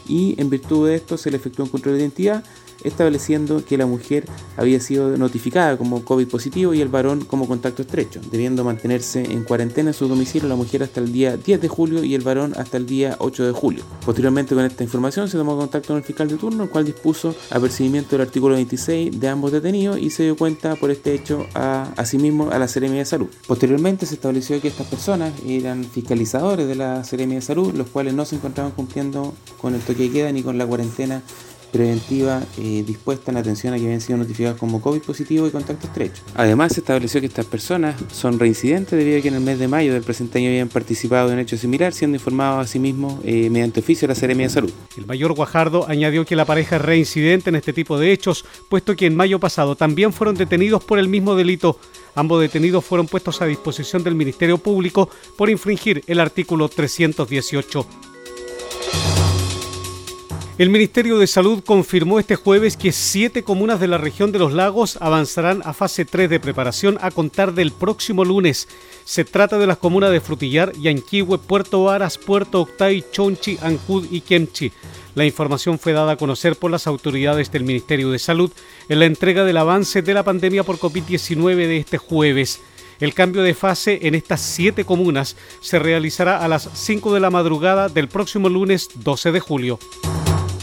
y 0.08 0.34
en 0.40 0.50
virtud 0.50 0.88
de 0.88 0.96
esto 0.96 1.16
se 1.16 1.30
le 1.30 1.36
efectuó 1.36 1.64
un 1.64 1.70
control 1.70 1.94
de 1.94 2.00
identidad 2.00 2.44
estableciendo 2.84 3.64
que 3.64 3.76
la 3.76 3.86
mujer 3.86 4.24
había 4.56 4.80
sido 4.80 5.16
notificada 5.16 5.76
como 5.76 6.04
COVID 6.04 6.28
positivo 6.28 6.74
y 6.74 6.80
el 6.80 6.88
varón 6.88 7.24
como 7.24 7.46
contacto 7.46 7.82
estrecho, 7.82 8.20
debiendo 8.30 8.64
mantenerse 8.64 9.22
en 9.22 9.44
cuarentena 9.44 9.90
en 9.90 9.94
su 9.94 10.08
domicilio 10.08 10.48
la 10.48 10.56
mujer 10.56 10.82
hasta 10.82 11.00
el 11.00 11.12
día 11.12 11.36
10 11.36 11.60
de 11.60 11.68
julio 11.68 12.04
y 12.04 12.14
el 12.14 12.22
varón 12.22 12.54
hasta 12.56 12.76
el 12.76 12.86
día 12.86 13.16
8 13.18 13.46
de 13.46 13.52
julio. 13.52 13.84
Posteriormente 14.04 14.54
con 14.54 14.64
esta 14.64 14.84
información 14.84 15.28
se 15.28 15.36
tomó 15.36 15.56
contacto 15.56 15.88
con 15.88 15.98
el 15.98 16.04
fiscal 16.04 16.28
de 16.28 16.36
turno, 16.36 16.64
el 16.64 16.70
cual 16.70 16.84
dispuso 16.84 17.34
apercibimiento 17.50 18.10
del 18.16 18.26
artículo 18.26 18.54
26 18.54 19.18
de 19.18 19.28
ambos 19.28 19.52
detenidos 19.52 19.98
y 19.98 20.10
se 20.10 20.24
dio 20.24 20.36
cuenta 20.36 20.76
por 20.76 20.90
este 20.90 21.14
hecho 21.14 21.46
a 21.54 21.92
asimismo 21.96 22.50
a 22.50 22.58
la 22.58 22.68
Seremia 22.68 22.98
de 22.98 23.04
Salud. 23.04 23.28
Posteriormente 23.46 24.06
se 24.06 24.14
estableció 24.14 24.60
que 24.60 24.68
estas 24.68 24.86
personas 24.86 25.32
eran 25.46 25.84
fiscalizadores 25.84 26.66
de 26.66 26.74
la 26.74 27.04
Seremia 27.04 27.36
de 27.36 27.42
Salud, 27.42 27.74
los 27.74 27.88
cuales 27.88 28.14
no 28.14 28.24
se 28.24 28.36
encontraban 28.36 28.72
cumpliendo 28.72 29.34
con 29.60 29.74
el 29.74 29.80
toque 29.80 30.04
de 30.04 30.10
queda 30.10 30.32
ni 30.32 30.42
con 30.42 30.58
la 30.58 30.66
cuarentena 30.66 31.22
preventiva 31.72 32.42
eh, 32.58 32.84
dispuesta 32.86 33.30
en 33.30 33.38
atención 33.38 33.72
a 33.72 33.78
que 33.78 33.84
habían 33.84 34.00
sido 34.00 34.18
notificados 34.18 34.58
como 34.58 34.80
COVID 34.80 35.00
positivo 35.02 35.46
y 35.46 35.50
contacto 35.50 35.86
estrecho. 35.86 36.22
Además, 36.34 36.72
se 36.74 36.80
estableció 36.80 37.20
que 37.20 37.26
estas 37.26 37.46
personas 37.46 37.96
son 38.12 38.38
reincidentes 38.38 38.96
debido 38.98 39.18
a 39.18 39.22
que 39.22 39.28
en 39.28 39.34
el 39.34 39.40
mes 39.40 39.58
de 39.58 39.68
mayo 39.68 39.92
del 39.94 40.02
presente 40.02 40.38
año 40.38 40.48
habían 40.48 40.68
participado 40.68 41.28
en 41.28 41.34
un 41.34 41.40
hecho 41.40 41.56
similar, 41.56 41.92
siendo 41.92 42.16
informados 42.16 42.64
a 42.64 42.68
sí 42.68 42.78
mismos 42.78 43.20
eh, 43.24 43.48
mediante 43.50 43.80
oficio 43.80 44.06
de 44.06 44.14
la 44.14 44.20
Seremia 44.20 44.46
de 44.46 44.52
Salud. 44.52 44.72
El 44.96 45.06
mayor 45.06 45.32
Guajardo 45.32 45.88
añadió 45.88 46.24
que 46.26 46.36
la 46.36 46.44
pareja 46.44 46.76
es 46.76 46.82
reincidente 46.82 47.50
en 47.50 47.56
este 47.56 47.72
tipo 47.72 47.98
de 47.98 48.12
hechos, 48.12 48.44
puesto 48.68 48.94
que 48.94 49.06
en 49.06 49.16
mayo 49.16 49.40
pasado 49.40 49.74
también 49.74 50.12
fueron 50.12 50.36
detenidos 50.36 50.84
por 50.84 50.98
el 50.98 51.08
mismo 51.08 51.34
delito. 51.34 51.78
Ambos 52.14 52.42
detenidos 52.42 52.84
fueron 52.84 53.06
puestos 53.06 53.40
a 53.40 53.46
disposición 53.46 54.04
del 54.04 54.14
Ministerio 54.14 54.58
Público 54.58 55.08
por 55.36 55.48
infringir 55.48 56.04
el 56.06 56.20
artículo 56.20 56.68
318. 56.68 57.86
El 60.58 60.68
Ministerio 60.68 61.18
de 61.18 61.26
Salud 61.26 61.64
confirmó 61.64 62.18
este 62.18 62.36
jueves 62.36 62.76
que 62.76 62.92
siete 62.92 63.42
comunas 63.42 63.80
de 63.80 63.88
la 63.88 63.96
región 63.96 64.32
de 64.32 64.38
los 64.38 64.52
lagos 64.52 64.98
avanzarán 65.00 65.62
a 65.64 65.72
fase 65.72 66.04
3 66.04 66.28
de 66.28 66.40
preparación 66.40 66.98
a 67.00 67.10
contar 67.10 67.54
del 67.54 67.72
próximo 67.72 68.22
lunes. 68.22 68.68
Se 69.04 69.24
trata 69.24 69.58
de 69.58 69.66
las 69.66 69.78
comunas 69.78 70.10
de 70.10 70.20
Frutillar, 70.20 70.72
Yanquihue, 70.74 71.38
Puerto 71.38 71.84
Varas, 71.84 72.18
Puerto 72.18 72.60
Octay, 72.60 73.02
Chonchi, 73.10 73.58
Ancud 73.62 74.06
y 74.10 74.20
Kemchi. 74.20 74.70
La 75.14 75.24
información 75.24 75.78
fue 75.78 75.94
dada 75.94 76.12
a 76.12 76.16
conocer 76.16 76.56
por 76.56 76.70
las 76.70 76.86
autoridades 76.86 77.50
del 77.50 77.64
Ministerio 77.64 78.10
de 78.10 78.18
Salud 78.18 78.52
en 78.90 78.98
la 78.98 79.06
entrega 79.06 79.44
del 79.44 79.56
avance 79.56 80.02
de 80.02 80.12
la 80.12 80.22
pandemia 80.22 80.64
por 80.64 80.78
COVID-19 80.78 81.56
de 81.56 81.78
este 81.78 81.96
jueves. 81.96 82.60
El 83.00 83.14
cambio 83.14 83.42
de 83.42 83.54
fase 83.54 84.00
en 84.02 84.14
estas 84.14 84.42
siete 84.42 84.84
comunas 84.84 85.34
se 85.60 85.78
realizará 85.78 86.44
a 86.44 86.46
las 86.46 86.68
5 86.74 87.14
de 87.14 87.20
la 87.20 87.30
madrugada 87.30 87.88
del 87.88 88.08
próximo 88.08 88.50
lunes 88.50 88.90
12 88.94 89.32
de 89.32 89.40
julio. 89.40 89.78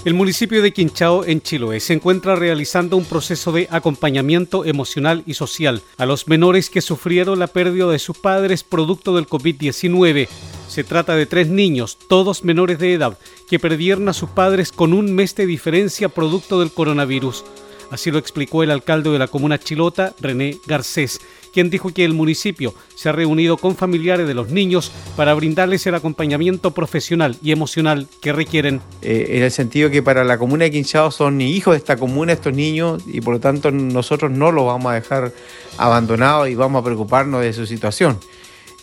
El 0.05 0.13
municipio 0.13 0.61
de 0.61 0.71
Quinchao, 0.71 1.25
en 1.25 1.41
Chiloé, 1.41 1.81
se 1.81 1.91
encuentra 1.91 2.37
realizando 2.37 2.95
un 2.95 3.03
proceso 3.03 3.51
de 3.51 3.67
acompañamiento 3.69 4.63
emocional 4.63 5.23
y 5.25 5.33
social 5.33 5.81
a 5.97 6.05
los 6.05 6.29
menores 6.29 6.69
que 6.69 6.79
sufrieron 6.79 7.37
la 7.37 7.47
pérdida 7.47 7.91
de 7.91 7.99
sus 7.99 8.17
padres 8.17 8.63
producto 8.63 9.13
del 9.13 9.27
COVID-19. 9.27 10.29
Se 10.69 10.85
trata 10.85 11.17
de 11.17 11.25
tres 11.25 11.49
niños, 11.49 11.97
todos 12.07 12.45
menores 12.45 12.79
de 12.79 12.93
edad, 12.93 13.17
que 13.49 13.59
perdieron 13.59 14.07
a 14.07 14.13
sus 14.13 14.29
padres 14.29 14.71
con 14.71 14.93
un 14.93 15.13
mes 15.13 15.35
de 15.35 15.45
diferencia 15.45 16.07
producto 16.07 16.61
del 16.61 16.71
coronavirus. 16.71 17.43
Así 17.91 18.11
lo 18.11 18.19
explicó 18.19 18.63
el 18.63 18.71
alcalde 18.71 19.09
de 19.09 19.19
la 19.19 19.27
comuna 19.27 19.59
Chilota, 19.59 20.13
René 20.19 20.57
Garcés, 20.67 21.19
quien 21.53 21.69
dijo 21.69 21.91
que 21.91 22.05
el 22.05 22.13
municipio 22.13 22.73
se 22.95 23.09
ha 23.09 23.11
reunido 23.11 23.57
con 23.57 23.75
familiares 23.75 24.27
de 24.27 24.33
los 24.33 24.49
niños 24.49 24.91
para 25.15 25.33
brindarles 25.33 25.85
el 25.87 25.95
acompañamiento 25.95 26.71
profesional 26.71 27.37
y 27.41 27.51
emocional 27.51 28.07
que 28.21 28.31
requieren. 28.31 28.81
Eh, 29.01 29.37
en 29.37 29.43
el 29.43 29.51
sentido 29.51 29.89
que 29.89 30.03
para 30.03 30.23
la 30.23 30.37
comuna 30.37 30.65
de 30.65 30.71
Quinchao 30.71 31.09
son 31.09 31.41
hijos 31.41 31.73
de 31.73 31.79
esta 31.79 31.97
comuna 31.97 32.33
estos 32.33 32.53
niños 32.53 33.01
y 33.07 33.21
por 33.21 33.33
lo 33.33 33.39
tanto 33.39 33.71
nosotros 33.71 34.31
no 34.31 34.51
los 34.51 34.65
vamos 34.65 34.91
a 34.91 34.95
dejar 34.95 35.33
abandonados 35.77 36.49
y 36.49 36.55
vamos 36.55 36.81
a 36.81 36.85
preocuparnos 36.85 37.41
de 37.41 37.53
su 37.53 37.65
situación. 37.65 38.19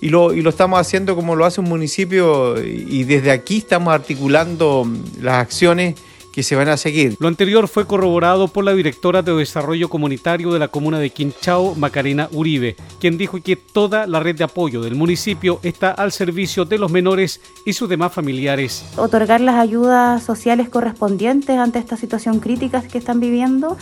Y 0.01 0.11
lo, 0.11 0.35
y 0.35 0.43
lo, 0.43 0.51
estamos 0.51 0.79
haciendo 0.79 1.17
como 1.17 1.37
lo 1.37 1.47
hace 1.47 1.61
un 1.61 1.69
municipio 1.69 2.63
y 2.63 3.05
desde 3.05 3.31
aquí 3.31 3.59
estamos 3.59 3.95
articulando 3.95 4.87
las 5.23 5.37
acciones 5.37 5.95
que 6.37 6.43
se 6.43 6.55
van 6.55 6.69
a 6.69 6.77
seguir. 6.77 7.17
Lo 7.19 7.29
anterior 7.29 7.67
fue 7.67 7.87
corroborado 7.87 8.49
por 8.49 8.63
la 8.63 8.75
directora 8.75 9.23
de 9.23 9.33
Desarrollo 9.33 9.89
Comunitario 9.89 10.53
de 10.53 10.59
la 10.59 10.69
comuna 10.69 10.99
de 10.99 11.09
Quinchao, 11.09 11.75
Macarena 11.77 12.29
Uribe, 12.31 12.77
quien 13.01 13.17
dijo 13.17 13.41
que 13.41 13.57
toda 13.57 14.07
la 14.07 14.21
red 14.21 14.37
de 14.37 14.45
apoyo 14.45 14.83
del 14.83 14.97
municipio 14.97 15.61
está 15.63 15.93
al 15.93 16.13
servicio 16.13 16.67
de 16.67 16.77
los 16.77 16.93
menores 16.93 17.41
y 17.65 17.73
sus 17.73 17.89
demás 17.89 18.13
familiares. 18.13 18.85
Otorgar 18.99 19.41
las 19.41 19.55
ayudas 19.55 20.23
sociales 20.23 20.69
correspondientes 20.69 21.57
ante 21.57 21.79
esta 21.79 21.97
situación 21.97 22.39
crítica 22.39 22.83
que 22.83 22.99
están 22.99 23.19
viviendo 23.19 23.79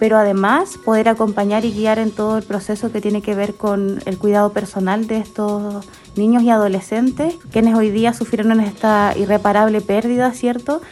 pero 0.00 0.18
además 0.18 0.78
poder 0.84 1.08
acompañar 1.08 1.64
y 1.64 1.70
guiar 1.70 2.00
en 2.00 2.10
todo 2.10 2.36
el 2.36 2.42
proceso 2.42 2.90
que 2.90 3.00
tiene 3.00 3.22
que 3.22 3.36
ver 3.36 3.54
con 3.54 4.02
el 4.04 4.18
cuidado 4.18 4.52
personal 4.52 5.06
de 5.06 5.18
estos 5.18 5.86
niños 6.16 6.42
y 6.42 6.50
adolescentes, 6.50 7.36
quienes 7.52 7.76
hoy 7.76 7.90
día 7.90 8.12
sufrieron 8.12 8.58
esta 8.58 9.14
irreparable 9.16 9.80
pérdida, 9.80 10.32
¿cierto? 10.32 10.82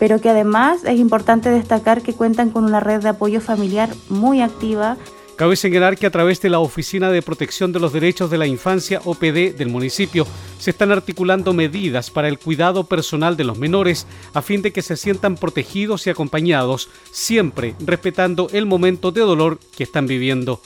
Pero 0.00 0.20
que 0.20 0.30
además 0.30 0.82
es 0.84 0.98
importante 0.98 1.50
destacar 1.50 2.00
que 2.02 2.14
cuentan 2.14 2.50
con 2.50 2.64
una 2.64 2.80
red 2.80 3.02
de 3.02 3.10
apoyo 3.10 3.40
familiar 3.40 3.90
muy 4.08 4.40
activa. 4.40 4.96
Cabe 5.36 5.56
señalar 5.56 5.96
que 5.96 6.06
a 6.06 6.10
través 6.10 6.40
de 6.40 6.48
la 6.48 6.58
Oficina 6.58 7.10
de 7.10 7.22
Protección 7.22 7.70
de 7.70 7.80
los 7.80 7.92
Derechos 7.92 8.30
de 8.30 8.38
la 8.38 8.46
Infancia, 8.46 9.02
OPD, 9.04 9.56
del 9.56 9.68
municipio, 9.68 10.26
se 10.58 10.70
están 10.70 10.90
articulando 10.90 11.52
medidas 11.52 12.10
para 12.10 12.28
el 12.28 12.38
cuidado 12.38 12.84
personal 12.84 13.36
de 13.36 13.44
los 13.44 13.58
menores 13.58 14.06
a 14.32 14.40
fin 14.40 14.62
de 14.62 14.72
que 14.72 14.82
se 14.82 14.96
sientan 14.96 15.36
protegidos 15.36 16.06
y 16.06 16.10
acompañados, 16.10 16.88
siempre 17.10 17.74
respetando 17.80 18.48
el 18.52 18.64
momento 18.64 19.12
de 19.12 19.20
dolor 19.20 19.58
que 19.76 19.84
están 19.84 20.06
viviendo. 20.06 20.62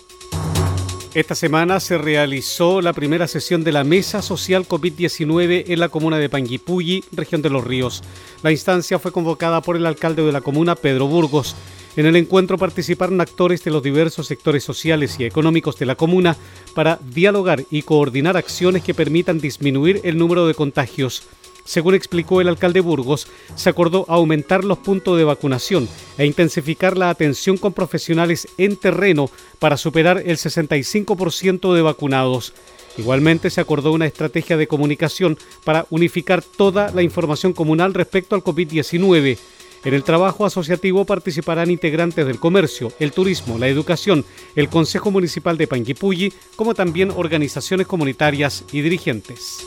Esta 1.14 1.36
semana 1.36 1.78
se 1.78 1.96
realizó 1.96 2.80
la 2.80 2.92
primera 2.92 3.28
sesión 3.28 3.62
de 3.62 3.70
la 3.70 3.84
Mesa 3.84 4.20
Social 4.20 4.66
COVID-19 4.66 5.66
en 5.68 5.78
la 5.78 5.88
comuna 5.88 6.18
de 6.18 6.28
Panguipulli, 6.28 7.04
región 7.12 7.40
de 7.40 7.50
Los 7.50 7.62
Ríos. 7.62 8.02
La 8.42 8.50
instancia 8.50 8.98
fue 8.98 9.12
convocada 9.12 9.60
por 9.60 9.76
el 9.76 9.86
alcalde 9.86 10.24
de 10.24 10.32
la 10.32 10.40
comuna, 10.40 10.74
Pedro 10.74 11.06
Burgos. 11.06 11.54
En 11.94 12.06
el 12.06 12.16
encuentro 12.16 12.58
participaron 12.58 13.20
actores 13.20 13.62
de 13.62 13.70
los 13.70 13.80
diversos 13.80 14.26
sectores 14.26 14.64
sociales 14.64 15.14
y 15.20 15.24
económicos 15.24 15.78
de 15.78 15.86
la 15.86 15.94
comuna 15.94 16.36
para 16.74 16.98
dialogar 17.14 17.62
y 17.70 17.82
coordinar 17.82 18.36
acciones 18.36 18.82
que 18.82 18.92
permitan 18.92 19.38
disminuir 19.38 20.00
el 20.02 20.18
número 20.18 20.48
de 20.48 20.54
contagios. 20.54 21.22
Según 21.64 21.94
explicó 21.94 22.40
el 22.40 22.48
alcalde 22.48 22.80
Burgos, 22.80 23.26
se 23.54 23.70
acordó 23.70 24.04
aumentar 24.08 24.64
los 24.64 24.78
puntos 24.78 25.16
de 25.16 25.24
vacunación 25.24 25.88
e 26.18 26.26
intensificar 26.26 26.98
la 26.98 27.08
atención 27.08 27.56
con 27.56 27.72
profesionales 27.72 28.46
en 28.58 28.76
terreno 28.76 29.30
para 29.58 29.76
superar 29.78 30.22
el 30.26 30.36
65% 30.36 31.74
de 31.74 31.82
vacunados. 31.82 32.52
Igualmente 32.98 33.50
se 33.50 33.60
acordó 33.60 33.92
una 33.92 34.06
estrategia 34.06 34.56
de 34.56 34.68
comunicación 34.68 35.38
para 35.64 35.86
unificar 35.90 36.42
toda 36.42 36.90
la 36.92 37.02
información 37.02 37.52
comunal 37.52 37.94
respecto 37.94 38.36
al 38.36 38.44
COVID-19. 38.44 39.38
En 39.84 39.92
el 39.92 40.04
trabajo 40.04 40.46
asociativo 40.46 41.04
participarán 41.04 41.70
integrantes 41.70 42.26
del 42.26 42.38
comercio, 42.38 42.92
el 43.00 43.12
turismo, 43.12 43.58
la 43.58 43.68
educación, 43.68 44.24
el 44.54 44.68
Consejo 44.68 45.10
Municipal 45.10 45.58
de 45.58 45.66
Panguipulli, 45.66 46.32
como 46.56 46.74
también 46.74 47.10
organizaciones 47.10 47.86
comunitarias 47.86 48.64
y 48.72 48.80
dirigentes. 48.80 49.58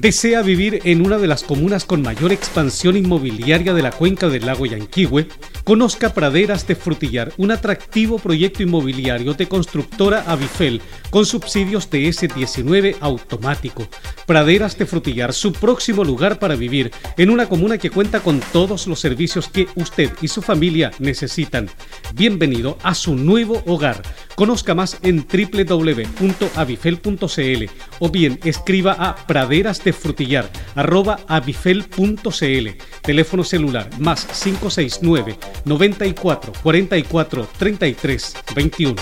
Desea 0.00 0.42
vivir 0.42 0.80
en 0.84 1.04
una 1.04 1.18
de 1.18 1.26
las 1.26 1.42
comunas 1.42 1.84
con 1.84 2.02
mayor 2.02 2.32
expansión 2.32 2.96
inmobiliaria 2.96 3.74
de 3.74 3.82
la 3.82 3.90
cuenca 3.90 4.28
del 4.28 4.46
lago 4.46 4.64
Yanquihue, 4.66 5.26
conozca 5.64 6.14
Praderas 6.14 6.66
de 6.68 6.76
Frutillar, 6.76 7.32
un 7.36 7.50
atractivo 7.50 8.18
proyecto 8.18 8.62
inmobiliario 8.62 9.34
de 9.34 9.48
constructora 9.48 10.24
Avifel 10.26 10.80
con 11.10 11.26
subsidios 11.26 11.90
de 11.90 12.08
S19 12.08 12.96
automático. 13.00 13.88
Praderas 14.26 14.78
de 14.78 14.86
Frutillar, 14.86 15.32
su 15.32 15.52
próximo 15.52 16.04
lugar 16.04 16.38
para 16.38 16.54
vivir 16.54 16.92
en 17.16 17.30
una 17.30 17.48
comuna 17.48 17.78
que 17.78 17.90
cuenta 17.90 18.20
con 18.20 18.40
todos 18.52 18.86
los 18.86 19.00
servicios 19.00 19.48
que 19.48 19.66
usted 19.74 20.12
y 20.22 20.28
su 20.28 20.42
familia 20.42 20.92
necesitan. 21.00 21.68
Bienvenido 22.14 22.78
a 22.82 22.94
su 22.94 23.16
nuevo 23.16 23.62
hogar. 23.66 24.02
Conozca 24.38 24.72
más 24.72 24.96
en 25.02 25.26
www.avifel.cl 25.26 27.64
o 27.98 28.08
bien 28.08 28.38
escriba 28.44 28.92
a 28.92 29.16
praderas 29.16 29.82
de 29.82 29.92
frutillar 29.92 30.48
arroba 30.76 31.18
avifel.cl. 31.26 32.68
Teléfono 33.02 33.42
celular 33.42 33.90
más 33.98 34.26
569 34.26 35.36
94 35.64 36.52
44 36.62 37.48
33 37.58 38.36
21. 38.54 38.94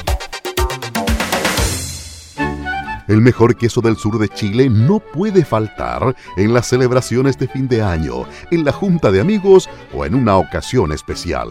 El 3.06 3.20
mejor 3.20 3.58
queso 3.58 3.82
del 3.82 3.98
sur 3.98 4.18
de 4.18 4.30
Chile 4.30 4.70
no 4.70 5.00
puede 5.00 5.44
faltar 5.44 6.16
en 6.38 6.54
las 6.54 6.66
celebraciones 6.66 7.38
de 7.38 7.46
fin 7.46 7.68
de 7.68 7.82
año, 7.82 8.24
en 8.50 8.64
la 8.64 8.72
junta 8.72 9.10
de 9.10 9.20
amigos 9.20 9.68
o 9.92 10.06
en 10.06 10.14
una 10.14 10.38
ocasión 10.38 10.92
especial 10.92 11.50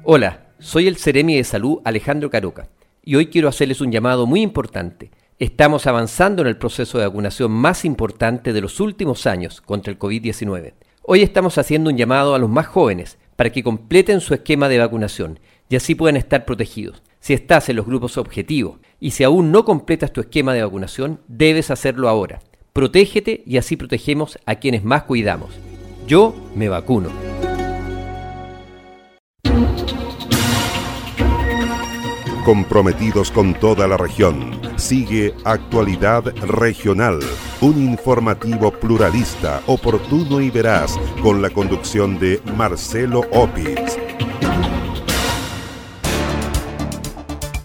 Hola, 0.04 0.48
soy 0.58 0.88
el 0.88 0.98
Ceremi 0.98 1.36
de 1.36 1.44
Salud 1.44 1.78
Alejandro 1.86 2.28
Caroca 2.28 2.68
y 3.02 3.14
hoy 3.14 3.28
quiero 3.28 3.48
hacerles 3.48 3.80
un 3.80 3.90
llamado 3.90 4.26
muy 4.26 4.42
importante. 4.42 5.10
Estamos 5.38 5.86
avanzando 5.86 6.42
en 6.42 6.48
el 6.48 6.58
proceso 6.58 6.98
de 6.98 7.06
vacunación 7.06 7.50
más 7.50 7.86
importante 7.86 8.52
de 8.52 8.60
los 8.60 8.78
últimos 8.78 9.26
años 9.26 9.62
contra 9.62 9.90
el 9.90 9.98
COVID-19. 9.98 10.74
Hoy 11.04 11.22
estamos 11.22 11.56
haciendo 11.56 11.88
un 11.88 11.96
llamado 11.96 12.34
a 12.34 12.38
los 12.38 12.50
más 12.50 12.66
jóvenes 12.66 13.16
para 13.36 13.48
que 13.48 13.62
completen 13.62 14.20
su 14.20 14.34
esquema 14.34 14.68
de 14.68 14.80
vacunación 14.80 15.40
y 15.70 15.76
así 15.76 15.94
puedan 15.94 16.18
estar 16.18 16.44
protegidos. 16.44 17.02
Si 17.20 17.32
estás 17.32 17.70
en 17.70 17.76
los 17.76 17.86
grupos 17.86 18.18
objetivos 18.18 18.80
y 19.00 19.12
si 19.12 19.24
aún 19.24 19.50
no 19.50 19.64
completas 19.64 20.12
tu 20.12 20.20
esquema 20.20 20.52
de 20.52 20.62
vacunación, 20.62 21.22
debes 21.26 21.70
hacerlo 21.70 22.06
ahora. 22.06 22.40
Protégete 22.80 23.42
y 23.44 23.58
así 23.58 23.76
protegemos 23.76 24.38
a 24.46 24.54
quienes 24.54 24.84
más 24.84 25.02
cuidamos. 25.02 25.50
Yo 26.06 26.34
me 26.54 26.70
vacuno. 26.70 27.10
Comprometidos 32.42 33.30
con 33.32 33.52
toda 33.52 33.86
la 33.86 33.98
región, 33.98 34.58
sigue 34.76 35.34
Actualidad 35.44 36.24
Regional, 36.36 37.20
un 37.60 37.82
informativo 37.82 38.70
pluralista, 38.70 39.60
oportuno 39.66 40.40
y 40.40 40.48
veraz, 40.48 40.98
con 41.22 41.42
la 41.42 41.50
conducción 41.50 42.18
de 42.18 42.40
Marcelo 42.56 43.26
Opitz. 43.30 43.98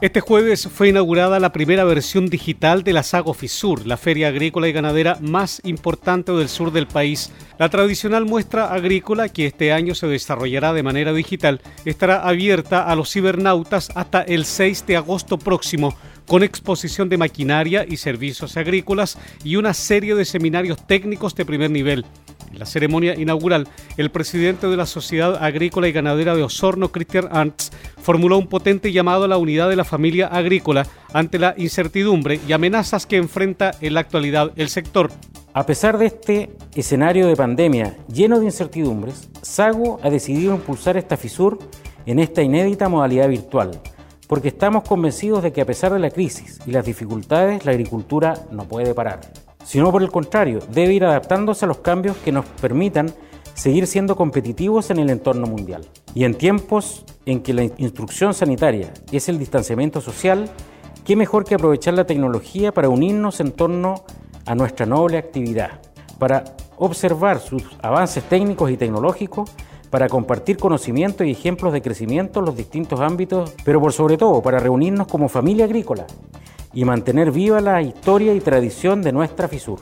Este 0.02 0.20
jueves 0.20 0.68
fue 0.68 0.90
inaugurada 0.90 1.40
la 1.40 1.54
primera 1.54 1.86
versión 1.86 2.26
digital 2.28 2.84
de 2.84 2.92
la 2.92 3.02
Sago 3.02 3.34
Fisur, 3.34 3.88
la 3.88 3.96
feria 3.96 4.28
agrícola 4.28 4.68
y 4.68 4.74
ganadera 4.74 5.18
más 5.22 5.62
importante 5.64 6.34
del 6.34 6.50
sur 6.50 6.74
del 6.74 6.86
país. 6.86 7.32
La 7.58 7.70
tradicional 7.70 8.26
muestra 8.26 8.74
agrícola, 8.74 9.30
que 9.30 9.46
este 9.46 9.72
año 9.72 9.96
se 9.96 10.08
desarrollará 10.08 10.74
de 10.74 10.84
manera 10.84 11.14
digital, 11.14 11.62
estará 11.86 12.28
abierta 12.28 12.84
a 12.84 12.96
los 12.98 13.10
cibernautas 13.10 13.90
hasta 13.96 14.22
el 14.22 14.44
6 14.44 14.86
de 14.86 14.98
agosto 14.98 15.38
próximo, 15.38 15.96
con 16.28 16.44
exposición 16.44 17.08
de 17.08 17.18
maquinaria 17.18 17.86
y 17.88 17.96
servicios 17.96 18.58
agrícolas 18.58 19.18
y 19.46 19.56
una 19.56 19.74
serie 19.74 20.14
de 20.16 20.26
seminarios 20.26 20.86
técnicos 20.86 21.36
de 21.36 21.46
primer 21.46 21.72
nivel. 21.72 22.06
En 22.52 22.60
la 22.60 22.66
ceremonia 22.66 23.16
inaugural, 23.20 23.68
el 23.98 24.12
presidente 24.12 24.68
de 24.68 24.78
la 24.78 24.86
Sociedad 24.86 25.44
Agrícola 25.44 25.88
y 25.88 25.92
Ganadera 25.92 26.36
de 26.36 26.44
Osorno, 26.44 26.92
Christian 26.92 27.28
Arntz, 27.32 27.72
formuló 28.02 28.38
un 28.38 28.48
potente 28.48 28.92
llamado 28.92 29.26
a 29.26 29.28
la 29.28 29.38
unidad 29.38 29.70
de 29.70 29.76
la 29.76 29.84
familia 29.84 30.28
agrícola 30.28 30.86
ante 31.14 31.40
la 31.40 31.56
incertidumbre 31.58 32.40
y 32.48 32.54
amenazas 32.54 33.06
que 33.06 33.18
enfrenta 33.18 33.72
en 33.82 33.94
la 33.94 34.02
actualidad 34.02 34.52
el 34.56 34.70
sector. 34.70 35.12
A 35.54 35.66
pesar 35.66 35.98
de 35.98 36.08
este 36.08 36.50
escenario 36.76 37.28
de 37.28 37.36
pandemia 37.36 37.96
lleno 38.12 38.40
de 38.40 38.46
incertidumbres, 38.46 39.30
Sago 39.42 40.00
ha 40.04 40.10
decidido 40.10 40.54
impulsar 40.54 40.98
esta 40.98 41.18
FISUR 41.18 41.58
en 42.06 42.20
esta 42.20 42.42
inédita 42.42 42.90
modalidad 42.90 43.30
virtual, 43.30 43.72
porque 44.28 44.50
estamos 44.50 44.84
convencidos 44.84 45.44
de 45.44 45.54
que 45.54 45.62
a 45.62 45.66
pesar 45.66 45.94
de 45.94 46.00
la 46.00 46.12
crisis 46.12 46.60
y 46.66 46.72
las 46.72 46.86
dificultades, 46.86 47.66
la 47.66 47.72
agricultura 47.72 48.34
no 48.52 48.68
puede 48.68 48.94
parar 48.94 49.22
sino 49.66 49.92
por 49.92 50.04
el 50.04 50.12
contrario, 50.12 50.60
debe 50.72 50.94
ir 50.94 51.04
adaptándose 51.04 51.66
a 51.66 51.68
los 51.68 51.80
cambios 51.80 52.16
que 52.18 52.32
nos 52.32 52.46
permitan 52.46 53.14
seguir 53.56 53.88
siendo 53.88 54.16
competitivos 54.16 54.92
en 54.92 55.00
el 55.00 55.10
entorno 55.10 55.48
mundial. 55.48 55.86
Y 56.14 56.24
en 56.24 56.36
tiempos 56.36 57.04
en 57.26 57.42
que 57.42 57.54
la 57.54 57.64
instrucción 57.64 58.34
sanitaria 58.34 58.94
es 59.12 59.28
el 59.28 59.40
distanciamiento 59.40 60.02
social, 60.02 60.50
qué 61.04 61.16
mejor 61.16 61.46
que 61.46 61.56
aprovechar 61.56 61.96
la 61.96 62.06
tecnología 62.06 62.72
para 62.72 62.90
unirnos 62.90 63.40
en 63.40 63.52
torno 63.52 64.06
a 64.46 64.54
nuestra 64.54 64.86
noble 64.86 65.18
actividad, 65.18 65.80
para 66.20 66.44
observar 66.78 67.40
sus 67.40 67.64
avances 67.82 68.24
técnicos 68.24 68.70
y 68.70 68.78
tecnológicos, 68.78 69.50
para 69.90 70.10
compartir 70.10 70.58
conocimiento 70.58 71.24
y 71.24 71.32
ejemplos 71.32 71.74
de 71.74 71.82
crecimiento 71.82 72.40
en 72.40 72.46
los 72.46 72.58
distintos 72.58 73.00
ámbitos, 73.00 73.54
pero 73.64 73.80
por 73.80 73.94
sobre 73.94 74.18
todo 74.18 74.42
para 74.42 74.60
reunirnos 74.60 75.08
como 75.08 75.30
familia 75.30 75.66
agrícola 75.66 76.06
y 76.76 76.86
mantener 76.86 77.32
viva 77.32 77.62
la 77.62 77.82
historia 77.82 78.36
y 78.36 78.42
tradición 78.42 79.02
de 79.02 79.14
nuestra 79.14 79.48
FISUR. 79.48 79.80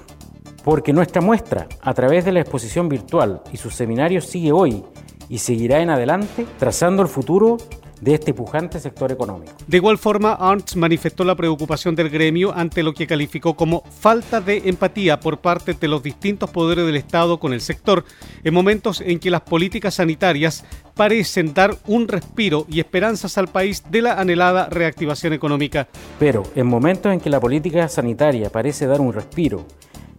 Porque 0.64 0.94
nuestra 0.94 1.22
muestra, 1.22 1.68
a 1.82 1.94
través 1.94 2.24
de 2.24 2.32
la 2.32 2.40
exposición 2.40 2.88
virtual 2.88 3.42
y 3.52 3.58
sus 3.58 3.76
seminarios, 3.76 4.26
sigue 4.26 4.54
hoy 4.54 4.84
y 5.28 5.40
seguirá 5.40 5.82
en 5.82 5.90
adelante, 5.90 6.46
trazando 6.58 7.02
el 7.02 7.10
futuro 7.10 7.58
de 8.04 8.16
este 8.16 8.34
pujante 8.34 8.80
sector 8.80 9.12
económico. 9.12 9.54
De 9.66 9.78
igual 9.78 9.98
forma, 9.98 10.34
Arndt 10.34 10.76
manifestó 10.76 11.24
la 11.24 11.36
preocupación 11.36 11.96
del 11.96 12.10
gremio 12.10 12.54
ante 12.54 12.84
lo 12.84 12.94
que 12.94 13.08
calificó 13.08 13.56
como 13.56 13.84
falta 14.00 14.42
de 14.42 14.64
empatía 14.66 15.20
por 15.20 15.40
parte 15.40 15.74
de 15.74 15.88
los 15.88 16.04
distintos 16.04 16.50
poderes 16.50 16.86
del 16.86 16.98
Estado 16.98 17.40
con 17.40 17.54
el 17.54 17.62
sector, 17.62 18.04
en 18.44 18.54
momentos 18.54 19.00
en 19.00 19.20
que 19.20 19.32
las 19.32 19.42
políticas 19.42 19.96
sanitarias 19.96 20.66
parecen 20.96 21.54
dar 21.54 21.78
un 21.88 22.08
respiro 22.08 22.66
y 22.70 22.80
esperanzas 22.80 23.38
al 23.38 23.48
país 23.48 23.84
de 23.90 24.02
la 24.02 24.20
anhelada 24.20 24.68
reactivación 24.70 25.34
económica. 25.34 25.88
Pero 26.20 26.44
en 26.56 26.68
momentos 26.68 27.14
en 27.14 27.22
que 27.22 27.30
la 27.30 27.40
política 27.40 27.88
sanitaria 27.88 28.50
parece 28.50 28.86
dar 28.86 29.00
un 29.00 29.14
respiro 29.14 29.66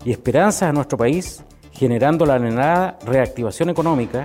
y 0.04 0.10
esperanzas 0.10 0.70
a 0.70 0.72
nuestro 0.72 0.96
país, 0.96 1.44
generando 1.72 2.24
la 2.24 2.36
anhelada 2.36 2.98
reactivación 3.04 3.68
económica, 3.68 4.24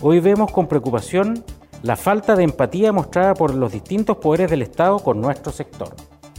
hoy 0.00 0.20
vemos 0.20 0.50
con 0.50 0.66
preocupación 0.66 1.44
la 1.86 1.94
falta 1.94 2.34
de 2.34 2.42
empatía 2.42 2.90
mostrada 2.90 3.34
por 3.34 3.54
los 3.54 3.70
distintos 3.70 4.16
poderes 4.16 4.50
del 4.50 4.62
Estado 4.62 4.98
con 4.98 5.20
nuestro 5.20 5.52
sector. 5.52 5.94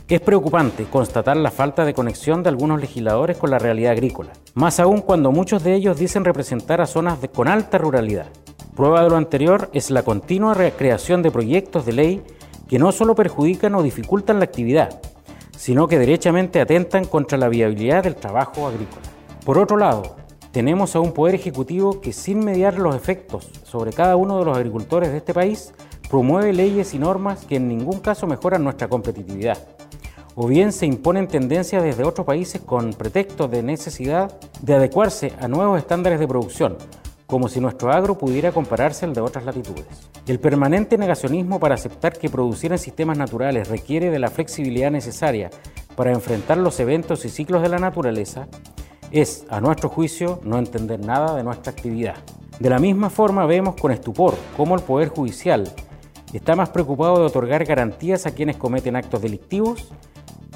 Es 0.10 0.20
preocupante 0.20 0.84
constatar 0.84 1.38
la 1.38 1.52
falta 1.52 1.86
de 1.86 1.94
conexión 1.94 2.44
de 2.44 2.50
algunos 2.50 2.82
legisladores 2.82 3.38
con 3.38 3.52
la 3.52 3.58
realidad 3.58 3.94
agrícola, 3.94 4.34
más 4.56 4.82
aún 4.82 5.00
cuando 5.00 5.32
muchos 5.32 5.64
de 5.64 5.74
ellos 5.74 5.98
dicen 5.98 6.26
representar 6.26 6.82
a 6.82 6.86
zonas 6.86 7.20
con 7.34 7.48
alta 7.48 7.78
ruralidad. 7.78 8.28
Prueba 8.76 9.02
de 9.04 9.10
lo 9.10 9.16
anterior 9.16 9.70
es 9.72 9.90
la 9.90 10.04
continua 10.04 10.54
recreación 10.54 11.22
de 11.22 11.32
proyectos 11.32 11.86
de 11.86 11.94
ley 11.94 12.24
que 12.68 12.78
no 12.78 12.92
solo 12.92 13.16
perjudican 13.16 13.74
o 13.76 13.84
dificultan 13.84 14.40
la 14.40 14.46
actividad, 14.46 15.00
sino 15.56 15.88
que 15.88 15.98
derechamente 15.98 16.60
atentan 16.60 17.06
contra 17.06 17.38
la 17.38 17.48
viabilidad 17.48 18.04
del 18.04 18.18
trabajo 18.18 18.68
agrícola. 18.68 19.06
Por 19.46 19.60
otro 19.60 19.78
lado, 19.78 20.18
tenemos 20.52 20.96
a 20.96 21.00
un 21.00 21.12
poder 21.12 21.36
ejecutivo 21.36 22.02
que 22.02 22.14
sin 22.14 22.40
mediar 22.40 22.80
los 22.80 22.96
efectos 22.96 23.50
sobre 23.64 23.94
cada 23.94 24.16
uno 24.16 24.40
de 24.40 24.46
los 24.46 24.58
agricultores 24.58 25.12
de 25.12 25.18
este 25.18 25.34
país, 25.34 25.74
promueve 26.10 26.54
leyes 26.54 26.94
y 26.94 27.00
normas 27.00 27.46
que 27.46 27.58
en 27.58 27.68
ningún 27.68 28.00
caso 28.00 28.28
mejoran 28.28 28.64
nuestra 28.64 28.88
competitividad, 28.88 29.58
o 30.36 30.48
bien 30.48 30.72
se 30.72 30.86
imponen 30.86 31.28
tendencias 31.28 31.84
desde 31.84 32.04
otros 32.04 32.26
países 32.26 32.62
con 32.62 32.94
pretexto 32.94 33.48
de 33.48 33.64
necesidad 33.64 34.40
de 34.62 34.76
adecuarse 34.76 35.34
a 35.40 35.48
nuevos 35.48 35.80
estándares 35.80 36.20
de 36.20 36.28
producción, 36.28 36.78
como 37.26 37.50
si 37.50 37.60
nuestro 37.60 37.92
agro 37.92 38.18
pudiera 38.18 38.54
compararse 38.54 39.06
al 39.06 39.14
de 39.14 39.22
otras 39.22 39.44
latitudes. 39.44 39.86
El 40.28 40.40
permanente 40.40 40.98
negacionismo 40.98 41.60
para 41.60 41.76
aceptar 41.76 42.14
que 42.14 42.30
producir 42.30 42.72
en 42.72 42.78
sistemas 42.78 43.18
naturales 43.18 43.68
requiere 43.68 44.10
de 44.10 44.20
la 44.20 44.30
flexibilidad 44.30 44.92
necesaria 44.92 45.50
para 45.96 46.14
enfrentar 46.14 46.58
los 46.58 46.80
eventos 46.80 47.26
y 47.26 47.30
ciclos 47.30 47.62
de 47.62 47.70
la 47.70 47.80
naturaleza 47.80 48.48
es, 49.12 49.46
a 49.50 49.62
nuestro 49.62 49.90
juicio, 49.90 50.40
no 50.44 50.58
entender 50.58 51.00
nada 51.00 51.36
de 51.36 51.44
nuestra 51.44 51.72
actividad. 51.72 52.16
De 52.60 52.70
la 52.70 52.80
misma 52.80 53.10
forma 53.10 53.46
vemos 53.46 53.76
con 53.76 53.92
estupor 53.92 54.36
cómo 54.56 54.76
el 54.76 54.82
Poder 54.82 55.10
Judicial 55.10 55.72
está 56.34 56.56
más 56.56 56.70
preocupado 56.70 57.20
de 57.20 57.26
otorgar 57.26 57.66
garantías 57.66 58.26
a 58.26 58.32
quienes 58.32 58.58
cometen 58.58 58.96
actos 58.96 59.22
delictivos 59.22 59.92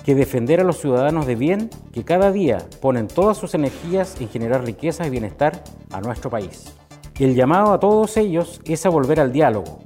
que 0.03 0.15
defender 0.15 0.59
a 0.59 0.63
los 0.63 0.79
ciudadanos 0.79 1.27
de 1.27 1.35
bien 1.35 1.69
que 1.93 2.03
cada 2.03 2.31
día 2.31 2.65
ponen 2.81 3.07
todas 3.07 3.37
sus 3.37 3.53
energías 3.53 4.19
en 4.19 4.29
generar 4.29 4.63
riqueza 4.65 5.05
y 5.05 5.11
bienestar 5.11 5.63
a 5.91 6.01
nuestro 6.01 6.29
país. 6.29 6.73
el 7.19 7.35
llamado 7.35 7.71
a 7.71 7.79
todos 7.79 8.17
ellos 8.17 8.61
es 8.65 8.83
a 8.87 8.89
volver 8.89 9.19
al 9.19 9.31
diálogo, 9.31 9.79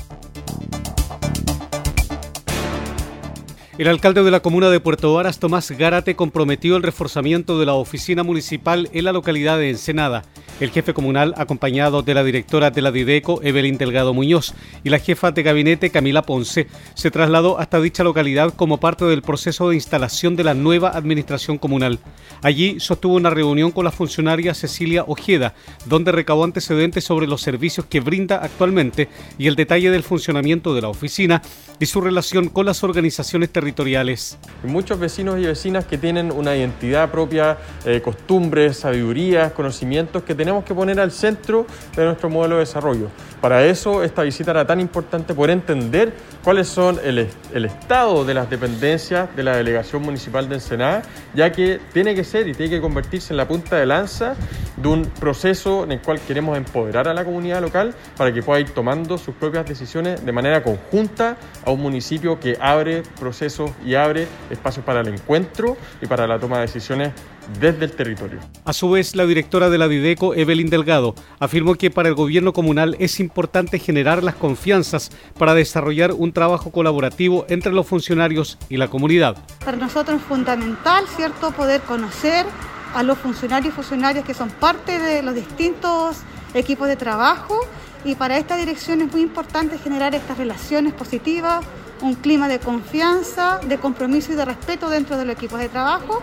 El 3.79 3.87
alcalde 3.87 4.23
de 4.23 4.29
la 4.31 4.41
comuna 4.41 4.69
de 4.69 4.81
Puerto 4.81 5.13
Varas, 5.13 5.39
Tomás 5.39 5.71
Gárate, 5.71 6.17
comprometió 6.17 6.75
el 6.75 6.83
reforzamiento 6.83 7.57
de 7.57 7.65
la 7.65 7.75
oficina 7.75 8.23
municipal 8.23 8.89
en 8.91 9.05
la 9.05 9.13
localidad 9.13 9.57
de 9.57 9.69
Ensenada. 9.69 10.25
El 10.59 10.71
jefe 10.71 10.93
comunal, 10.93 11.33
acompañado 11.37 12.01
de 12.01 12.13
la 12.13 12.25
directora 12.25 12.71
de 12.71 12.81
la 12.81 12.91
Dideco, 12.91 13.39
Evelyn 13.41 13.77
Delgado 13.77 14.13
Muñoz, 14.13 14.53
y 14.83 14.89
la 14.89 14.99
jefa 14.99 15.31
de 15.31 15.43
gabinete, 15.43 15.91
Camila 15.91 16.23
Ponce, 16.23 16.67
se 16.93 17.09
trasladó 17.09 17.57
hasta 17.57 17.79
dicha 17.79 18.03
localidad 18.03 18.53
como 18.53 18.81
parte 18.81 19.05
del 19.05 19.21
proceso 19.21 19.69
de 19.69 19.75
instalación 19.75 20.35
de 20.35 20.43
la 20.43 20.55
nueva 20.55 20.89
administración 20.89 21.57
comunal. 21.57 21.99
Allí 22.41 22.81
sostuvo 22.81 23.15
una 23.15 23.29
reunión 23.29 23.71
con 23.71 23.85
la 23.85 23.93
funcionaria 23.93 24.53
Cecilia 24.55 25.05
Ojeda, 25.07 25.53
donde 25.85 26.11
recabó 26.11 26.43
antecedentes 26.43 27.05
sobre 27.05 27.27
los 27.27 27.41
servicios 27.41 27.85
que 27.85 28.01
brinda 28.01 28.43
actualmente 28.43 29.07
y 29.37 29.47
el 29.47 29.55
detalle 29.55 29.89
del 29.89 30.03
funcionamiento 30.03 30.75
de 30.75 30.81
la 30.81 30.89
oficina 30.89 31.41
y 31.79 31.85
su 31.85 32.01
relación 32.01 32.49
con 32.49 32.65
las 32.65 32.83
organizaciones 32.83 33.49
territoriales 33.49 33.68
territoriales. 33.69 34.37
Muchos 34.63 34.99
vecinos 34.99 35.39
y 35.39 35.45
vecinas 35.45 35.85
que 35.85 35.97
tienen 35.97 36.31
una 36.31 36.55
identidad 36.55 37.11
propia, 37.11 37.57
eh, 37.85 38.01
costumbres, 38.01 38.77
sabidurías, 38.77 39.51
conocimientos 39.51 40.23
que 40.23 40.33
tenemos 40.33 40.63
que 40.63 40.73
poner 40.73 40.99
al 40.99 41.11
centro 41.11 41.67
de 41.95 42.05
nuestro 42.05 42.29
modelo 42.29 42.55
de 42.55 42.61
desarrollo. 42.61 43.09
Para 43.41 43.63
eso 43.65 44.03
esta 44.03 44.23
visita 44.23 44.51
era 44.51 44.65
tan 44.65 44.79
importante, 44.79 45.33
por 45.33 45.49
entender 45.49 46.11
cuáles 46.43 46.67
son 46.67 46.99
el, 47.03 47.29
el, 47.53 47.65
estado 47.65 48.25
de 48.25 48.33
las 48.33 48.49
dependencias 48.49 49.33
de 49.35 49.43
la 49.43 49.55
delegación 49.55 50.01
municipal 50.01 50.49
de 50.49 50.55
Ensenada, 50.55 51.03
ya 51.33 51.51
que 51.51 51.79
tiene 51.93 52.15
que 52.15 52.23
ser 52.23 52.47
y 52.47 52.53
tiene 52.53 52.75
que 52.75 52.81
convertirse 52.81 53.33
en 53.33 53.37
la 53.37 53.47
punta 53.47 53.77
de 53.77 53.85
lanza 53.85 54.35
de 54.81 54.87
un 54.87 55.03
proceso 55.03 55.83
en 55.83 55.91
el 55.91 56.01
cual 56.01 56.19
queremos 56.19 56.57
empoderar 56.57 57.07
a 57.07 57.13
la 57.13 57.25
comunidad 57.25 57.61
local 57.61 57.93
para 58.17 58.33
que 58.33 58.41
pueda 58.41 58.59
ir 58.59 58.71
tomando 58.71 59.17
sus 59.17 59.35
propias 59.35 59.65
decisiones 59.65 60.25
de 60.25 60.31
manera 60.31 60.63
conjunta 60.63 61.37
a 61.65 61.71
un 61.71 61.81
municipio 61.81 62.39
que 62.39 62.57
abre 62.59 63.03
procesos 63.19 63.71
y 63.85 63.95
abre 63.95 64.27
espacios 64.49 64.85
para 64.85 65.01
el 65.01 65.07
encuentro 65.09 65.77
y 66.01 66.05
para 66.07 66.27
la 66.27 66.39
toma 66.39 66.57
de 66.57 66.61
decisiones 66.63 67.11
desde 67.59 67.85
el 67.85 67.91
territorio. 67.91 68.39
A 68.65 68.73
su 68.73 68.91
vez, 68.91 69.15
la 69.15 69.25
directora 69.25 69.69
de 69.69 69.77
la 69.77 69.87
Dideco, 69.87 70.35
Evelyn 70.35 70.69
Delgado, 70.69 71.15
afirmó 71.39 71.75
que 71.75 71.89
para 71.89 72.09
el 72.09 72.15
gobierno 72.15 72.53
comunal 72.53 72.95
es 72.99 73.19
importante 73.19 73.79
generar 73.79 74.23
las 74.23 74.35
confianzas 74.35 75.09
para 75.37 75.55
desarrollar 75.55 76.11
un 76.11 76.31
trabajo 76.31 76.71
colaborativo 76.71 77.45
entre 77.49 77.71
los 77.71 77.87
funcionarios 77.87 78.57
y 78.69 78.77
la 78.77 78.87
comunidad. 78.87 79.37
Para 79.65 79.77
nosotros 79.77 80.21
es 80.21 80.27
fundamental, 80.27 81.05
¿cierto?, 81.15 81.51
poder 81.51 81.81
conocer 81.81 82.45
a 82.93 83.03
los 83.03 83.17
funcionarios 83.17 83.73
y 83.73 83.75
funcionarias 83.75 84.25
que 84.25 84.33
son 84.33 84.49
parte 84.49 84.99
de 84.99 85.21
los 85.21 85.35
distintos 85.35 86.17
equipos 86.53 86.87
de 86.87 86.95
trabajo 86.95 87.59
y 88.03 88.15
para 88.15 88.37
esta 88.37 88.55
dirección 88.55 89.01
es 89.01 89.11
muy 89.11 89.21
importante 89.21 89.77
generar 89.77 90.15
estas 90.15 90.37
relaciones 90.37 90.93
positivas, 90.93 91.63
un 92.01 92.15
clima 92.15 92.47
de 92.47 92.59
confianza, 92.59 93.59
de 93.59 93.77
compromiso 93.77 94.31
y 94.31 94.35
de 94.35 94.45
respeto 94.45 94.89
dentro 94.89 95.17
de 95.17 95.25
los 95.25 95.35
equipos 95.35 95.59
de 95.59 95.69
trabajo 95.69 96.21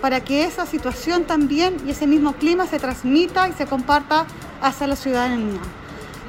para 0.00 0.20
que 0.20 0.44
esa 0.44 0.64
situación 0.64 1.24
también 1.24 1.76
y 1.86 1.90
ese 1.90 2.06
mismo 2.06 2.32
clima 2.34 2.66
se 2.66 2.78
transmita 2.78 3.48
y 3.48 3.52
se 3.52 3.66
comparta 3.66 4.26
hacia 4.62 4.86
la 4.86 4.96
ciudadanía. 4.96 5.60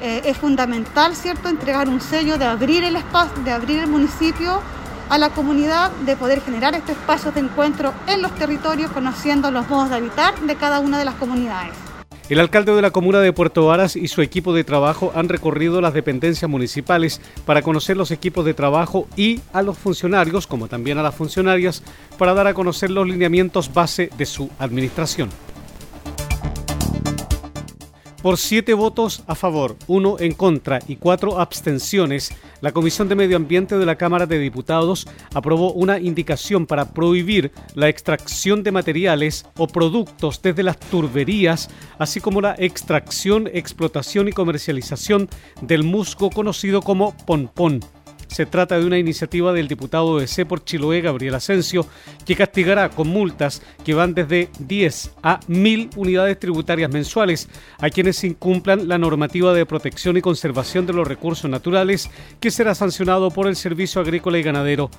Eh, 0.02 0.22
es 0.24 0.36
fundamental, 0.38 1.14
¿cierto?, 1.14 1.48
entregar 1.48 1.88
un 1.88 2.00
sello 2.00 2.38
de 2.38 2.46
abrir 2.46 2.84
el 2.84 2.96
espacio, 2.96 3.42
de 3.42 3.52
abrir 3.52 3.80
el 3.80 3.86
municipio 3.86 4.60
a 5.10 5.18
la 5.18 5.30
comunidad, 5.30 5.90
de 6.06 6.16
poder 6.16 6.40
generar 6.40 6.74
estos 6.74 6.96
espacios 6.96 7.34
de 7.34 7.40
encuentro 7.40 7.92
en 8.06 8.22
los 8.22 8.34
territorios, 8.36 8.90
conociendo 8.92 9.50
los 9.50 9.68
modos 9.68 9.90
de 9.90 9.96
habitar 9.96 10.40
de 10.40 10.54
cada 10.54 10.80
una 10.80 10.98
de 10.98 11.04
las 11.04 11.16
comunidades. 11.16 11.74
El 12.28 12.38
alcalde 12.38 12.72
de 12.72 12.80
la 12.80 12.92
comuna 12.92 13.18
de 13.18 13.32
Puerto 13.32 13.66
Varas 13.66 13.96
y 13.96 14.06
su 14.06 14.22
equipo 14.22 14.54
de 14.54 14.62
trabajo 14.62 15.10
han 15.16 15.28
recorrido 15.28 15.80
las 15.80 15.94
dependencias 15.94 16.48
municipales 16.48 17.20
para 17.44 17.60
conocer 17.60 17.96
los 17.96 18.12
equipos 18.12 18.44
de 18.44 18.54
trabajo 18.54 19.08
y 19.16 19.40
a 19.52 19.62
los 19.62 19.76
funcionarios, 19.76 20.46
como 20.46 20.68
también 20.68 20.96
a 20.98 21.02
las 21.02 21.16
funcionarias, 21.16 21.82
para 22.16 22.32
dar 22.32 22.46
a 22.46 22.54
conocer 22.54 22.92
los 22.92 23.08
lineamientos 23.08 23.74
base 23.74 24.10
de 24.16 24.26
su 24.26 24.48
administración. 24.60 25.28
Por 28.22 28.36
siete 28.36 28.74
votos 28.74 29.24
a 29.28 29.34
favor, 29.34 29.76
uno 29.86 30.16
en 30.18 30.34
contra 30.34 30.78
y 30.86 30.96
cuatro 30.96 31.40
abstenciones, 31.40 32.34
la 32.60 32.72
Comisión 32.72 33.08
de 33.08 33.14
Medio 33.14 33.38
Ambiente 33.38 33.78
de 33.78 33.86
la 33.86 33.96
Cámara 33.96 34.26
de 34.26 34.38
Diputados 34.38 35.08
aprobó 35.32 35.72
una 35.72 35.98
indicación 35.98 36.66
para 36.66 36.92
prohibir 36.92 37.50
la 37.74 37.88
extracción 37.88 38.62
de 38.62 38.72
materiales 38.72 39.46
o 39.56 39.66
productos 39.66 40.42
desde 40.42 40.62
las 40.62 40.78
turberías, 40.78 41.70
así 41.98 42.20
como 42.20 42.42
la 42.42 42.54
extracción, 42.58 43.48
explotación 43.54 44.28
y 44.28 44.32
comercialización 44.32 45.30
del 45.62 45.82
musgo 45.82 46.28
conocido 46.28 46.82
como 46.82 47.16
ponpón. 47.24 47.80
Se 48.30 48.46
trata 48.46 48.78
de 48.78 48.86
una 48.86 48.96
iniciativa 48.96 49.52
del 49.52 49.66
diputado 49.66 50.20
de 50.20 50.28
C 50.28 50.46
por 50.46 50.64
Chiloé, 50.64 51.00
Gabriel 51.00 51.34
Asensio, 51.34 51.84
que 52.24 52.36
castigará 52.36 52.88
con 52.88 53.08
multas 53.08 53.60
que 53.84 53.92
van 53.92 54.14
desde 54.14 54.48
10 54.60 55.16
a 55.24 55.40
1000 55.48 55.90
unidades 55.96 56.38
tributarias 56.38 56.92
mensuales 56.92 57.48
a 57.80 57.90
quienes 57.90 58.22
incumplan 58.22 58.86
la 58.86 58.98
normativa 58.98 59.52
de 59.52 59.66
protección 59.66 60.16
y 60.16 60.22
conservación 60.22 60.86
de 60.86 60.92
los 60.92 61.08
recursos 61.08 61.50
naturales, 61.50 62.08
que 62.38 62.52
será 62.52 62.76
sancionado 62.76 63.32
por 63.32 63.48
el 63.48 63.56
Servicio 63.56 64.00
Agrícola 64.00 64.38
y 64.38 64.44
Ganadero. 64.44 64.90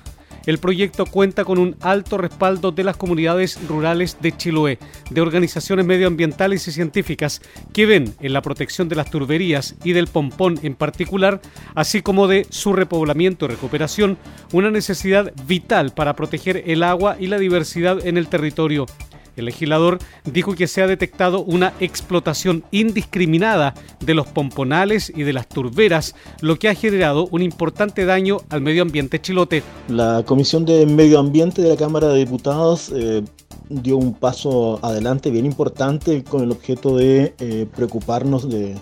El 0.45 0.57
proyecto 0.57 1.05
cuenta 1.05 1.45
con 1.45 1.59
un 1.59 1.75
alto 1.81 2.17
respaldo 2.17 2.71
de 2.71 2.83
las 2.83 2.97
comunidades 2.97 3.59
rurales 3.67 4.17
de 4.21 4.35
Chiloé, 4.35 4.79
de 5.09 5.21
organizaciones 5.21 5.85
medioambientales 5.85 6.67
y 6.67 6.71
científicas 6.71 7.41
que 7.73 7.85
ven 7.85 8.15
en 8.19 8.33
la 8.33 8.41
protección 8.41 8.89
de 8.89 8.95
las 8.95 9.11
turberías 9.11 9.75
y 9.83 9.93
del 9.93 10.07
pompón 10.07 10.59
en 10.63 10.75
particular, 10.75 11.41
así 11.75 12.01
como 12.01 12.27
de 12.27 12.47
su 12.49 12.73
repoblamiento 12.73 13.45
y 13.45 13.49
recuperación, 13.49 14.17
una 14.51 14.71
necesidad 14.71 15.31
vital 15.45 15.91
para 15.93 16.15
proteger 16.15 16.63
el 16.65 16.83
agua 16.83 17.17
y 17.19 17.27
la 17.27 17.37
diversidad 17.37 18.05
en 18.05 18.17
el 18.17 18.27
territorio. 18.27 18.87
El 19.35 19.45
legislador 19.45 19.99
dijo 20.25 20.55
que 20.55 20.67
se 20.67 20.81
ha 20.81 20.87
detectado 20.87 21.41
una 21.41 21.73
explotación 21.79 22.63
indiscriminada 22.71 23.73
de 23.99 24.13
los 24.13 24.27
pomponales 24.27 25.11
y 25.15 25.23
de 25.23 25.33
las 25.33 25.47
turberas, 25.47 26.15
lo 26.41 26.57
que 26.57 26.69
ha 26.69 26.75
generado 26.75 27.27
un 27.31 27.41
importante 27.41 28.05
daño 28.05 28.37
al 28.49 28.61
medio 28.61 28.81
ambiente 28.81 29.21
chilote. 29.21 29.63
La 29.87 30.23
Comisión 30.25 30.65
de 30.65 30.85
Medio 30.85 31.19
Ambiente 31.19 31.61
de 31.61 31.69
la 31.69 31.77
Cámara 31.77 32.09
de 32.09 32.19
Diputados 32.19 32.91
eh, 32.95 33.23
dio 33.69 33.97
un 33.97 34.13
paso 34.13 34.79
adelante 34.83 35.31
bien 35.31 35.45
importante 35.45 36.23
con 36.23 36.43
el 36.43 36.51
objeto 36.51 36.97
de 36.97 37.33
eh, 37.39 37.67
preocuparnos 37.73 38.49
de, 38.49 38.77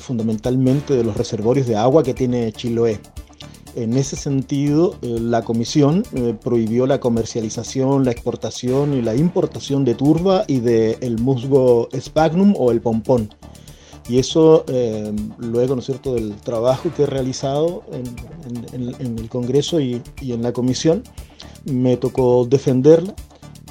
fundamentalmente 0.00 0.94
de 0.94 1.04
los 1.04 1.16
reservorios 1.16 1.66
de 1.66 1.76
agua 1.76 2.02
que 2.02 2.14
tiene 2.14 2.52
Chiloé. 2.52 3.00
En 3.76 3.96
ese 3.96 4.14
sentido, 4.14 4.94
eh, 5.02 5.18
la 5.20 5.42
Comisión 5.42 6.04
eh, 6.12 6.34
prohibió 6.40 6.86
la 6.86 7.00
comercialización, 7.00 8.04
la 8.04 8.12
exportación 8.12 8.94
y 8.94 9.02
la 9.02 9.16
importación 9.16 9.84
de 9.84 9.96
turba 9.96 10.44
y 10.46 10.60
del 10.60 11.18
musgo 11.18 11.88
sphagnum 11.92 12.54
o 12.56 12.70
el 12.70 12.80
pompón. 12.80 13.30
Y 14.08 14.18
eso, 14.18 14.64
eh, 14.68 15.12
luego, 15.38 15.74
¿no 15.74 15.80
es 15.80 15.86
cierto?, 15.86 16.14
del 16.14 16.36
trabajo 16.36 16.90
que 16.94 17.02
he 17.02 17.06
realizado 17.06 17.82
en, 17.90 19.16
el 19.18 19.28
Congreso 19.28 19.80
y, 19.80 20.00
en 20.20 20.42
la 20.42 20.52
Comisión, 20.52 21.02
me 21.64 21.96
tocó 21.96 22.46
defenderla. 22.48 23.14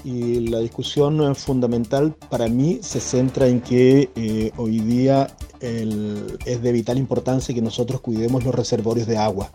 Y 0.04 0.50
la 0.50 0.60
discusión 0.60 1.34
fundamental 1.34 2.14
para 2.30 2.50
mí 2.50 2.80
se 2.82 3.00
centra 3.00 3.48
en 3.48 3.62
que 3.62 4.52
hoy 4.58 4.80
día 4.80 5.28
es 5.62 6.62
de 6.62 6.72
vital 6.74 6.98
importancia 6.98 7.56
que 7.56 7.62
nosotros 7.62 8.02
cuidemos 8.02 8.44
los 8.44 8.54
reservorios 8.54 9.08
de 9.08 9.18
agua. 9.18 9.50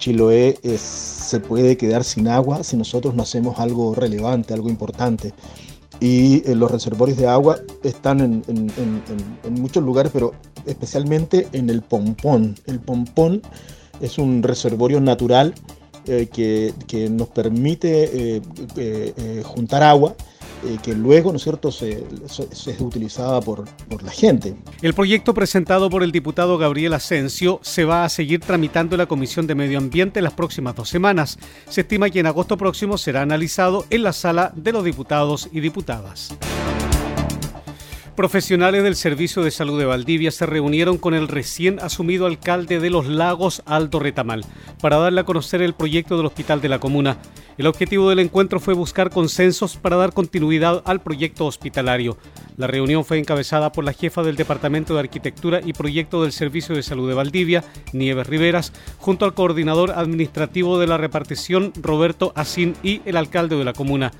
Chiloé 0.00 0.58
se 0.76 1.38
puede 1.38 1.76
quedar 1.76 2.02
sin 2.02 2.26
agua 2.26 2.64
si 2.64 2.76
nosotros 2.76 3.14
no 3.14 3.22
hacemos 3.22 3.60
algo 3.60 3.94
relevante, 3.94 4.52
algo 4.52 4.68
importante. 4.68 5.32
Y 6.00 6.42
eh, 6.50 6.54
los 6.56 6.70
reservorios 6.70 7.18
de 7.18 7.28
agua 7.28 7.58
están 7.84 8.20
en, 8.20 8.72
muchos 9.50 9.84
lugares, 9.84 10.10
pero 10.12 10.32
especialmente 10.66 11.46
en 11.52 11.70
el 11.70 11.82
Pompón. 11.82 12.56
El 12.66 12.80
Pompón 12.80 13.42
es 14.00 14.18
un 14.18 14.42
reservorio 14.42 15.00
natural 15.00 15.54
eh, 16.06 16.26
que, 16.32 17.10
nos 17.10 17.28
permite 17.28 18.40
eh, 18.76 19.42
juntar 19.44 19.82
agua 19.82 20.16
eh, 20.64 20.78
que 20.82 20.94
luego, 20.94 21.30
¿no 21.30 21.36
es 21.36 21.42
cierto?, 21.42 21.72
se, 21.72 22.04
es 22.50 22.80
utilizada 22.80 23.40
por, 23.40 23.64
por, 23.88 24.02
la 24.02 24.10
gente. 24.10 24.54
El 24.82 24.94
proyecto 24.94 25.32
presentado 25.34 25.88
por 25.90 26.02
el 26.02 26.12
diputado 26.12 26.58
Gabriel 26.58 26.92
Asensio 26.94 27.60
se 27.62 27.84
va 27.84 28.04
a 28.04 28.08
seguir 28.08 28.40
tramitando 28.40 28.94
en 28.94 28.98
la 28.98 29.06
Comisión 29.06 29.46
de 29.46 29.54
Medio 29.54 29.78
Ambiente 29.78 30.20
en 30.20 30.24
las 30.24 30.34
próximas 30.34 30.74
dos 30.74 30.88
semanas. 30.88 31.38
Se 31.68 31.82
estima 31.82 32.10
que 32.10 32.20
en 32.20 32.26
agosto 32.26 32.56
próximo 32.56 32.98
será 32.98 33.22
analizado 33.22 33.86
en 33.90 34.02
la 34.02 34.12
sala 34.12 34.52
de 34.54 34.72
los 34.72 34.84
diputados 34.84 35.48
y 35.52 35.60
diputadas. 35.60 36.36
Profesionales 38.20 38.82
del 38.82 38.96
Servicio 38.96 39.42
de 39.42 39.50
Salud 39.50 39.78
de 39.78 39.86
Valdivia 39.86 40.30
se 40.30 40.44
reunieron 40.44 40.98
con 40.98 41.14
el 41.14 41.26
recién 41.26 41.80
asumido 41.80 42.26
alcalde 42.26 42.78
de 42.78 42.90
Los 42.90 43.06
Lagos, 43.06 43.62
Aldo 43.64 43.98
Retamal, 43.98 44.44
para 44.82 44.98
darle 44.98 45.22
a 45.22 45.24
conocer 45.24 45.62
el 45.62 45.72
proyecto 45.72 46.18
del 46.18 46.26
hospital 46.26 46.60
de 46.60 46.68
la 46.68 46.80
comuna. 46.80 47.16
El 47.60 47.66
objetivo 47.66 48.08
del 48.08 48.20
encuentro 48.20 48.58
fue 48.58 48.72
buscar 48.72 49.10
consensos 49.10 49.76
para 49.76 49.96
dar 49.96 50.14
continuidad 50.14 50.82
al 50.86 51.02
proyecto 51.02 51.44
hospitalario. 51.44 52.16
La 52.56 52.66
reunión 52.66 53.04
fue 53.04 53.18
encabezada 53.18 53.70
por 53.70 53.84
la 53.84 53.92
jefa 53.92 54.22
del 54.22 54.36
Departamento 54.36 54.94
de 54.94 55.00
Arquitectura 55.00 55.60
y 55.62 55.74
Proyecto 55.74 56.22
del 56.22 56.32
Servicio 56.32 56.74
de 56.74 56.82
Salud 56.82 57.06
de 57.06 57.14
Valdivia, 57.14 57.62
Nieves 57.92 58.26
Riveras, 58.28 58.72
junto 58.96 59.26
al 59.26 59.34
coordinador 59.34 59.90
administrativo 59.90 60.78
de 60.78 60.86
la 60.86 60.96
repartición, 60.96 61.74
Roberto 61.82 62.32
Asín, 62.34 62.76
y 62.82 63.02
el 63.04 63.18
alcalde 63.18 63.56
de 63.56 63.64
la 63.66 63.74
comuna. 63.74 64.10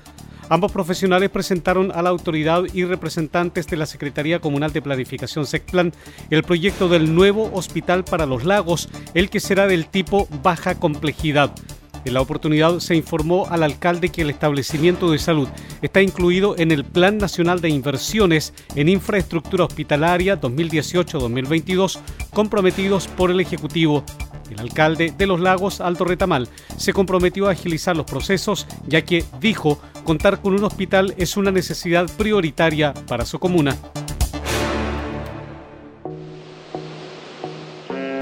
Ambos 0.49 0.71
profesionales 0.71 1.31
presentaron 1.31 1.91
a 1.95 2.03
la 2.03 2.11
autoridad 2.11 2.65
y 2.71 2.85
representantes 2.85 3.65
de 3.65 3.77
la 3.77 3.87
Secretaría 3.87 4.37
Comunal 4.37 4.71
de 4.71 4.83
Planificación 4.83 5.47
SECPLAN 5.47 5.93
el 6.29 6.43
proyecto 6.43 6.89
del 6.89 7.15
nuevo 7.15 7.49
hospital 7.55 8.03
para 8.03 8.27
los 8.27 8.45
lagos, 8.45 8.87
el 9.15 9.31
que 9.31 9.39
será 9.39 9.65
del 9.65 9.87
tipo 9.87 10.27
baja 10.43 10.75
complejidad. 10.75 11.55
En 12.03 12.13
la 12.13 12.21
oportunidad 12.21 12.79
se 12.79 12.95
informó 12.95 13.47
al 13.49 13.63
alcalde 13.63 14.09
que 14.09 14.23
el 14.23 14.29
establecimiento 14.29 15.11
de 15.11 15.19
salud 15.19 15.47
está 15.81 16.01
incluido 16.01 16.55
en 16.57 16.71
el 16.71 16.83
Plan 16.83 17.17
Nacional 17.17 17.61
de 17.61 17.69
Inversiones 17.69 18.53
en 18.75 18.89
Infraestructura 18.89 19.65
Hospitalaria 19.65 20.39
2018-2022 20.39 21.99
comprometidos 22.31 23.07
por 23.07 23.29
el 23.29 23.39
Ejecutivo. 23.39 24.03
El 24.49 24.59
alcalde 24.59 25.13
de 25.17 25.27
Los 25.27 25.39
Lagos, 25.39 25.79
Alto 25.79 26.03
Retamal, 26.03 26.49
se 26.75 26.91
comprometió 26.91 27.47
a 27.47 27.51
agilizar 27.51 27.95
los 27.95 28.05
procesos, 28.05 28.67
ya 28.85 29.03
que, 29.03 29.23
dijo, 29.39 29.79
contar 30.03 30.41
con 30.41 30.53
un 30.53 30.63
hospital 30.63 31.13
es 31.17 31.37
una 31.37 31.51
necesidad 31.51 32.09
prioritaria 32.17 32.93
para 33.07 33.25
su 33.25 33.39
comuna. 33.39 33.77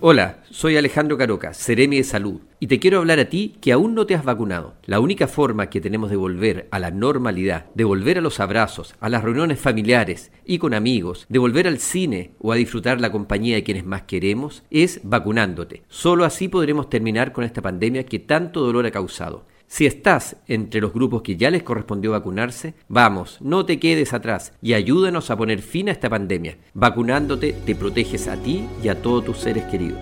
Hola, 0.00 0.42
soy 0.50 0.76
Alejandro 0.76 1.16
Caroca, 1.16 1.54
Ceremi 1.54 1.96
de 1.96 2.04
Salud, 2.04 2.42
y 2.60 2.66
te 2.66 2.78
quiero 2.78 2.98
hablar 2.98 3.18
a 3.18 3.30
ti 3.30 3.56
que 3.62 3.72
aún 3.72 3.94
no 3.94 4.04
te 4.04 4.14
has 4.14 4.26
vacunado. 4.26 4.74
La 4.84 5.00
única 5.00 5.26
forma 5.26 5.70
que 5.70 5.80
tenemos 5.80 6.10
de 6.10 6.16
volver 6.16 6.68
a 6.70 6.78
la 6.78 6.90
normalidad, 6.90 7.64
de 7.74 7.84
volver 7.84 8.18
a 8.18 8.20
los 8.20 8.38
abrazos, 8.38 8.94
a 9.00 9.08
las 9.08 9.24
reuniones 9.24 9.58
familiares 9.58 10.32
y 10.44 10.58
con 10.58 10.74
amigos, 10.74 11.24
de 11.30 11.38
volver 11.38 11.66
al 11.66 11.78
cine 11.78 12.32
o 12.38 12.52
a 12.52 12.56
disfrutar 12.56 13.00
la 13.00 13.10
compañía 13.10 13.56
de 13.56 13.64
quienes 13.64 13.86
más 13.86 14.02
queremos, 14.02 14.64
es 14.70 15.00
vacunándote. 15.02 15.84
Solo 15.88 16.26
así 16.26 16.48
podremos 16.48 16.90
terminar 16.90 17.32
con 17.32 17.44
esta 17.44 17.62
pandemia 17.62 18.04
que 18.04 18.18
tanto 18.18 18.60
dolor 18.60 18.84
ha 18.84 18.90
causado. 18.90 19.46
Si 19.68 19.84
estás 19.84 20.36
entre 20.46 20.80
los 20.80 20.92
grupos 20.92 21.22
que 21.22 21.36
ya 21.36 21.50
les 21.50 21.62
correspondió 21.62 22.12
vacunarse, 22.12 22.74
vamos, 22.88 23.38
no 23.40 23.66
te 23.66 23.80
quedes 23.80 24.12
atrás 24.12 24.52
y 24.62 24.74
ayúdanos 24.74 25.30
a 25.30 25.36
poner 25.36 25.60
fin 25.60 25.88
a 25.88 25.92
esta 25.92 26.08
pandemia. 26.08 26.56
Vacunándote 26.74 27.52
te 27.52 27.74
proteges 27.74 28.28
a 28.28 28.36
ti 28.36 28.64
y 28.82 28.88
a 28.88 29.02
todos 29.02 29.24
tus 29.24 29.38
seres 29.38 29.64
queridos. 29.64 29.98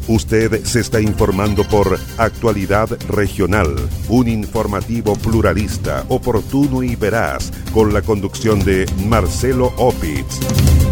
Usted 0.09 0.63
se 0.65 0.81
está 0.81 1.01
informando 1.01 1.65
por 1.65 1.99
Actualidad 2.17 2.89
Regional, 3.09 3.75
un 4.09 4.29
informativo 4.29 5.17
pluralista, 5.17 6.05
oportuno 6.09 6.85
y 6.85 6.95
veraz, 6.95 7.53
con 7.73 7.93
la 7.93 8.03
conducción 8.03 8.65
de 8.65 8.87
Marcelo 9.09 9.73
Opitz. 9.79 10.86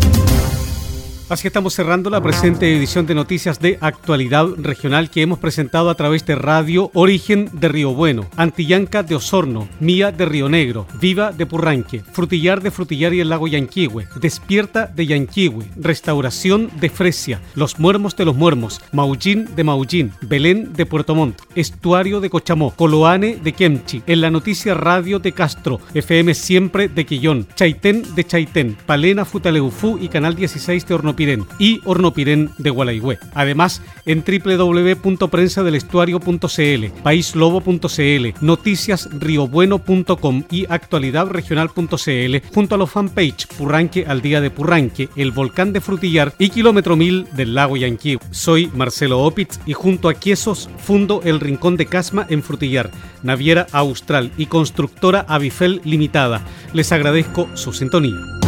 Así 1.31 1.47
estamos 1.47 1.73
cerrando 1.73 2.11
la 2.11 2.21
presente 2.21 2.77
edición 2.77 3.07
de 3.07 3.15
noticias 3.15 3.59
de 3.59 3.79
actualidad 3.81 4.47
regional 4.59 5.09
que 5.09 5.23
hemos 5.23 5.39
presentado 5.39 5.89
a 5.89 5.95
través 5.95 6.27
de 6.27 6.35
Radio 6.35 6.91
Origen 6.93 7.49
de 7.51 7.69
Río 7.69 7.95
Bueno, 7.95 8.27
Antillanca 8.37 9.03
de 9.03 9.15
Osorno, 9.15 9.67
Mía 9.81 10.13
de 10.13 10.27
Río 10.27 10.51
Negro, 10.51 10.87
Viva 11.01 11.33
de 11.33 11.47
Purranque, 11.47 12.03
Frutillar 12.13 12.61
de 12.61 12.71
Frutillar 12.71 13.15
y 13.15 13.21
el 13.21 13.31
Lago 13.31 13.49
Yanquihue, 13.49 14.07
Despierta 14.21 14.87
de 14.87 15.07
Yanquihue, 15.07 15.65
Restauración 15.77 16.71
de 16.79 16.91
Fresia, 16.91 17.41
Los 17.55 17.79
Muermos 17.79 18.17
de 18.17 18.27
los 18.27 18.37
Muermos, 18.37 18.83
Maullín 18.93 19.49
de 19.57 19.65
Maullín, 19.65 20.13
Belén 20.21 20.75
de 20.75 20.85
Puerto 20.85 21.15
Montt, 21.15 21.41
Estuario 21.55 22.21
de 22.21 22.29
Cochamó, 22.29 22.75
Coloane 22.77 23.37
de 23.37 23.53
Kemchi, 23.55 24.03
en 24.07 24.21
la 24.21 24.31
noticia 24.31 24.75
Radio 24.75 25.21
de 25.21 25.33
Castro, 25.33 25.81
FM 25.95 26.35
Siempre 26.35 26.89
de 26.89 27.07
Quillón, 27.07 27.49
Chaitén 27.55 28.15
de 28.15 28.25
Chaitén, 28.25 28.77
Palena 28.85 29.25
Futaleufú 29.25 29.99
y 29.99 30.09
Canal 30.09 30.37
16 30.37 30.87
de 30.87 30.95
Horno 30.95 31.14
y 31.59 31.81
Hornopiren 31.85 32.51
de 32.59 32.71
Gualaigüe. 32.71 33.19
Además, 33.35 33.83
en 34.07 34.23
www.prensadelestuario.cl, 34.25 37.03
paislobo.cl, 37.03 38.35
noticiasriobueno.com 38.41 40.45
y 40.51 40.67
actualidadregional.cl, 40.69 42.37
junto 42.55 42.75
a 42.75 42.79
los 42.79 42.91
fanpage 42.91 43.47
Purranque 43.57 44.05
al 44.07 44.21
día 44.23 44.41
de 44.41 44.51
Purranque, 44.51 45.09
el 45.17 45.33
volcán 45.33 45.73
de 45.73 45.81
Frutillar 45.81 46.33
y 46.39 46.51
kilómetro 46.51 46.97
mil 46.97 47.27
del 47.37 47.55
lago 47.55 47.77
Yanqui. 47.77 48.19
Soy 48.31 48.71
Marcelo 48.75 49.21
Opitz 49.21 49.59
y 49.67 49.73
junto 49.73 50.09
a 50.09 50.15
Quiesos 50.15 50.69
fundo 50.79 51.21
el 51.25 51.41
Rincón 51.41 51.77
de 51.77 51.87
Casma 51.87 52.27
en 52.29 52.43
Frutillar, 52.43 52.91
Naviera 53.23 53.67
Austral 53.73 54.33
y 54.37 54.47
constructora 54.47 55.25
Avifel 55.29 55.81
Limitada. 55.85 56.43
Les 56.73 56.93
agradezco 56.93 57.49
su 57.55 57.73
sintonía. 57.73 58.44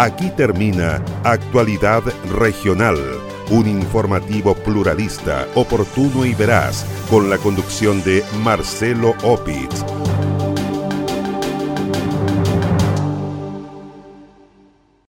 Aquí 0.00 0.30
termina 0.30 1.04
Actualidad 1.24 2.02
Regional, 2.32 2.96
un 3.50 3.68
informativo 3.68 4.54
pluralista, 4.54 5.46
oportuno 5.54 6.24
y 6.24 6.32
veraz, 6.32 6.86
con 7.10 7.28
la 7.28 7.36
conducción 7.36 8.02
de 8.02 8.24
Marcelo 8.42 9.12
Opitz. 9.22 9.84